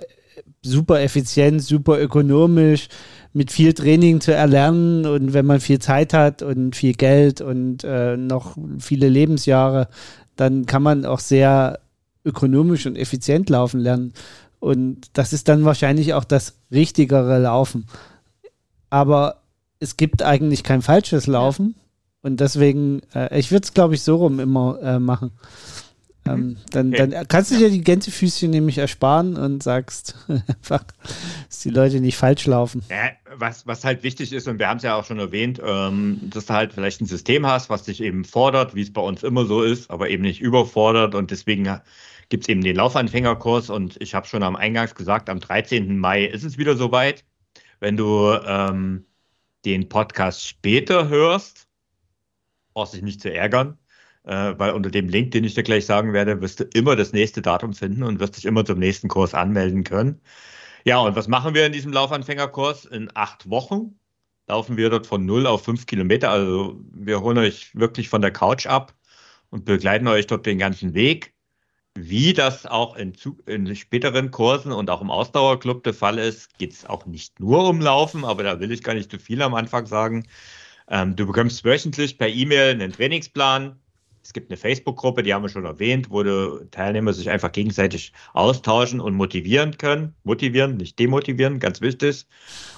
[0.62, 2.90] super effizient, super ökonomisch,
[3.34, 7.84] mit viel Training zu erlernen und wenn man viel Zeit hat und viel Geld und
[7.86, 9.88] äh, noch viele Lebensjahre,
[10.36, 11.80] dann kann man auch sehr
[12.26, 14.14] ökonomisch und effizient laufen lernen.
[14.60, 17.86] Und das ist dann wahrscheinlich auch das richtigere Laufen.
[18.90, 19.41] Aber
[19.82, 21.76] es gibt eigentlich kein falsches Laufen.
[22.22, 25.32] Und deswegen, äh, ich würde es, glaube ich, so rum immer äh, machen.
[26.28, 30.84] Ähm, dann, dann kannst du dir die Gänsefüßchen nämlich ersparen und sagst einfach,
[31.48, 32.84] dass die Leute nicht falsch laufen.
[32.92, 36.20] Ja, was, was halt wichtig ist, und wir haben es ja auch schon erwähnt, ähm,
[36.22, 39.24] dass du halt vielleicht ein System hast, was dich eben fordert, wie es bei uns
[39.24, 41.16] immer so ist, aber eben nicht überfordert.
[41.16, 41.68] Und deswegen
[42.30, 43.72] gibt es eben den Laufanfängerkurs.
[43.72, 45.98] Und ich habe schon am Eingangs gesagt, am 13.
[45.98, 47.26] Mai ist es wieder soweit.
[47.80, 49.06] Wenn du ähm,
[49.66, 51.68] den Podcast später hörst,
[52.74, 53.78] brauchst dich nicht zu ärgern
[54.24, 57.14] äh, weil unter dem Link, den ich dir gleich sagen werde, wirst du immer das
[57.14, 60.22] nächste Datum finden und wirst dich immer zum nächsten Kurs anmelden können.
[60.86, 62.86] Ja, und was machen wir in diesem Laufanfängerkurs?
[62.86, 64.00] In acht Wochen
[64.48, 66.32] laufen wir dort von 0 auf 5 Kilometer.
[66.32, 68.94] Also wir holen euch wirklich von der Couch ab
[69.50, 71.31] und begleiten euch dort den ganzen Weg.
[71.96, 73.14] Wie das auch in,
[73.46, 77.68] in späteren Kursen und auch im Ausdauerclub der Fall ist, geht es auch nicht nur
[77.68, 80.28] um Laufen, aber da will ich gar nicht zu viel am Anfang sagen.
[80.90, 83.80] Ähm, du bekommst wöchentlich per E-Mail einen Trainingsplan,
[84.24, 88.14] es gibt eine Facebook-Gruppe, die haben wir schon erwähnt, wo die Teilnehmer sich einfach gegenseitig
[88.34, 90.14] austauschen und motivieren können.
[90.24, 92.28] Motivieren, nicht demotivieren, ganz wichtig.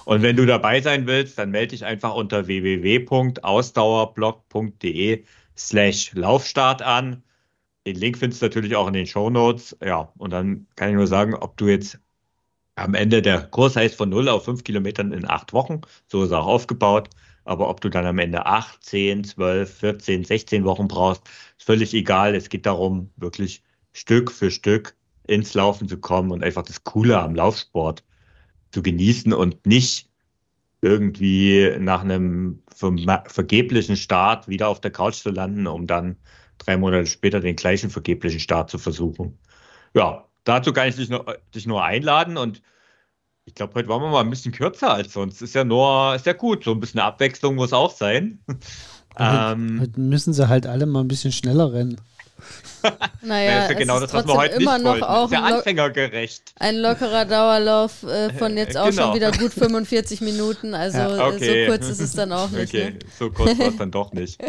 [0.06, 5.26] Und wenn du dabei sein willst, dann melde dich einfach unter www.ausdauerblog.de
[5.58, 7.24] slash Laufstart an.
[7.86, 9.78] Den Link findest du natürlich auch in den Show Notes.
[9.84, 12.00] Ja, und dann kann ich nur sagen, ob du jetzt
[12.76, 16.32] am Ende der Kurs heißt von 0 auf 5 Kilometern in acht Wochen, so ist
[16.32, 17.10] er auch aufgebaut.
[17.46, 21.24] Aber ob du dann am Ende 8, 10, 12, 14, 16 Wochen brauchst,
[21.58, 22.36] ist völlig egal.
[22.36, 24.96] Es geht darum, wirklich Stück für Stück
[25.28, 28.04] ins Laufen zu kommen und einfach das Coole am Laufsport
[28.72, 30.10] zu genießen und nicht
[30.82, 36.18] irgendwie nach einem vergeblichen Start wieder auf der Couch zu landen, um dann
[36.66, 39.38] drei Monate später den gleichen vergeblichen Start zu versuchen.
[39.94, 42.62] Ja, dazu kann ich dich nur, dich nur einladen und
[43.46, 45.42] ich glaube, heute waren wir mal ein bisschen kürzer als sonst.
[45.42, 46.64] Ist ja nur, ist ja gut.
[46.64, 48.40] So ein bisschen Abwechslung muss auch sein.
[49.20, 52.00] ähm, heute müssen sie halt alle mal ein bisschen schneller rennen.
[53.22, 55.04] Naja, das ist ja genau das, was wir heute immer nicht noch wollten.
[55.06, 56.54] auch ist ja anfängergerecht.
[56.60, 59.04] Ein lockerer Dauerlauf äh, von jetzt auch genau.
[59.04, 60.74] schon wieder gut 45 Minuten.
[60.74, 61.28] Also ja.
[61.28, 61.66] okay.
[61.66, 62.74] so kurz ist es dann auch nicht.
[62.74, 63.00] Okay, ne?
[63.18, 64.42] so kurz war es dann doch nicht.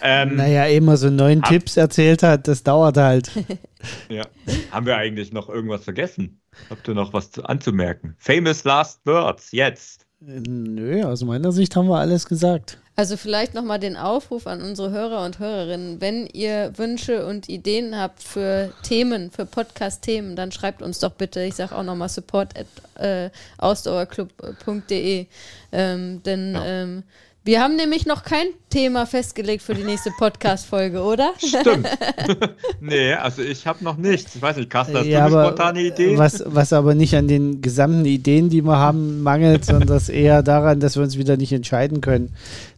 [0.00, 3.30] Ähm, naja, immer so neun Tipps erzählt hat, das dauert halt.
[4.08, 4.24] ja.
[4.70, 6.40] Haben wir eigentlich noch irgendwas vergessen?
[6.70, 8.14] Habt ihr noch was anzumerken?
[8.18, 10.06] Famous Last Words, jetzt.
[10.20, 12.78] Nö, aus meiner Sicht haben wir alles gesagt.
[12.98, 16.00] Also vielleicht nochmal den Aufruf an unsere Hörer und Hörerinnen.
[16.00, 21.40] Wenn ihr Wünsche und Ideen habt für Themen, für Podcast-Themen, dann schreibt uns doch bitte.
[21.42, 22.66] Ich sage auch nochmal support at
[23.00, 25.26] äh, ausdauerclub.de.
[25.70, 26.64] Ähm, denn ja.
[26.64, 27.04] ähm,
[27.48, 31.32] wir haben nämlich noch kein Thema festgelegt für die nächste Podcast-Folge, oder?
[31.38, 31.88] Stimmt.
[32.82, 34.36] nee, also ich habe noch nichts.
[34.36, 36.18] Ich weiß nicht, Carsten, hast ja, du eine spontane Idee?
[36.18, 40.42] Was, was aber nicht an den gesamten Ideen, die wir haben, mangelt, sondern das eher
[40.42, 42.34] daran, dass wir uns wieder nicht entscheiden können.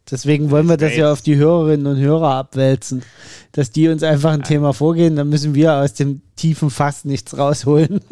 [0.08, 3.02] Deswegen wollen wir das ja auf die Hörerinnen und Hörer abwälzen,
[3.50, 7.36] dass die uns einfach ein Thema vorgehen, dann müssen wir aus dem tiefen Fass nichts
[7.36, 8.02] rausholen.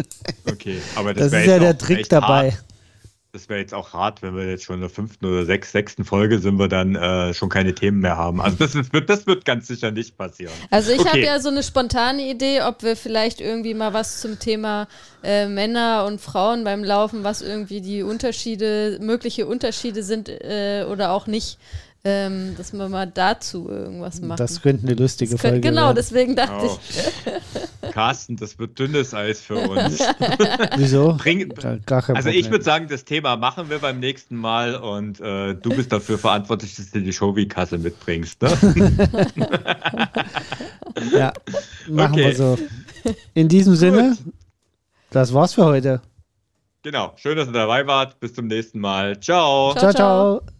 [0.45, 2.51] Okay, aber das, das ist ja der Trick dabei.
[2.51, 2.68] Hart
[3.39, 6.05] das wäre jetzt auch hart, wenn wir jetzt schon in der fünften oder sechs, sechsten
[6.05, 8.41] Folge sind wir dann äh, schon keine Themen mehr haben.
[8.41, 10.53] Also das, ist, das wird ganz sicher nicht passieren.
[10.71, 11.09] Also ich okay.
[11.09, 14.89] habe ja so eine spontane Idee, ob wir vielleicht irgendwie mal was zum Thema
[15.23, 21.13] äh, Männer und Frauen beim Laufen, was irgendwie die Unterschiede, mögliche Unterschiede sind äh, oder
[21.13, 21.59] auch nicht,
[22.05, 24.39] ähm, dass wir mal dazu irgendwas machen.
[24.39, 25.97] Das könnte eine lustige könnte, Folge Genau, werden.
[25.97, 26.79] deswegen dachte oh.
[26.89, 27.93] ich.
[27.93, 29.99] Carsten, das wird dünnes Eis für uns.
[30.77, 31.15] Wieso?
[31.15, 31.53] Bring,
[32.15, 35.93] also ich würde sagen, das Thema machen wir beim nächsten Mal und äh, du bist
[35.93, 38.41] dafür verantwortlich, dass du die Showy-Kasse mitbringst.
[38.43, 38.49] Ne?
[41.13, 41.33] ja,
[41.89, 42.25] machen okay.
[42.27, 42.59] wir so.
[43.35, 44.35] In diesem Sinne, Gut.
[45.11, 46.01] das war's für heute.
[46.83, 47.13] Genau.
[47.17, 48.21] Schön, dass ihr dabei wart.
[48.21, 49.19] Bis zum nächsten Mal.
[49.19, 49.93] ciao, ciao.
[49.93, 50.41] ciao.
[50.41, 50.58] ciao.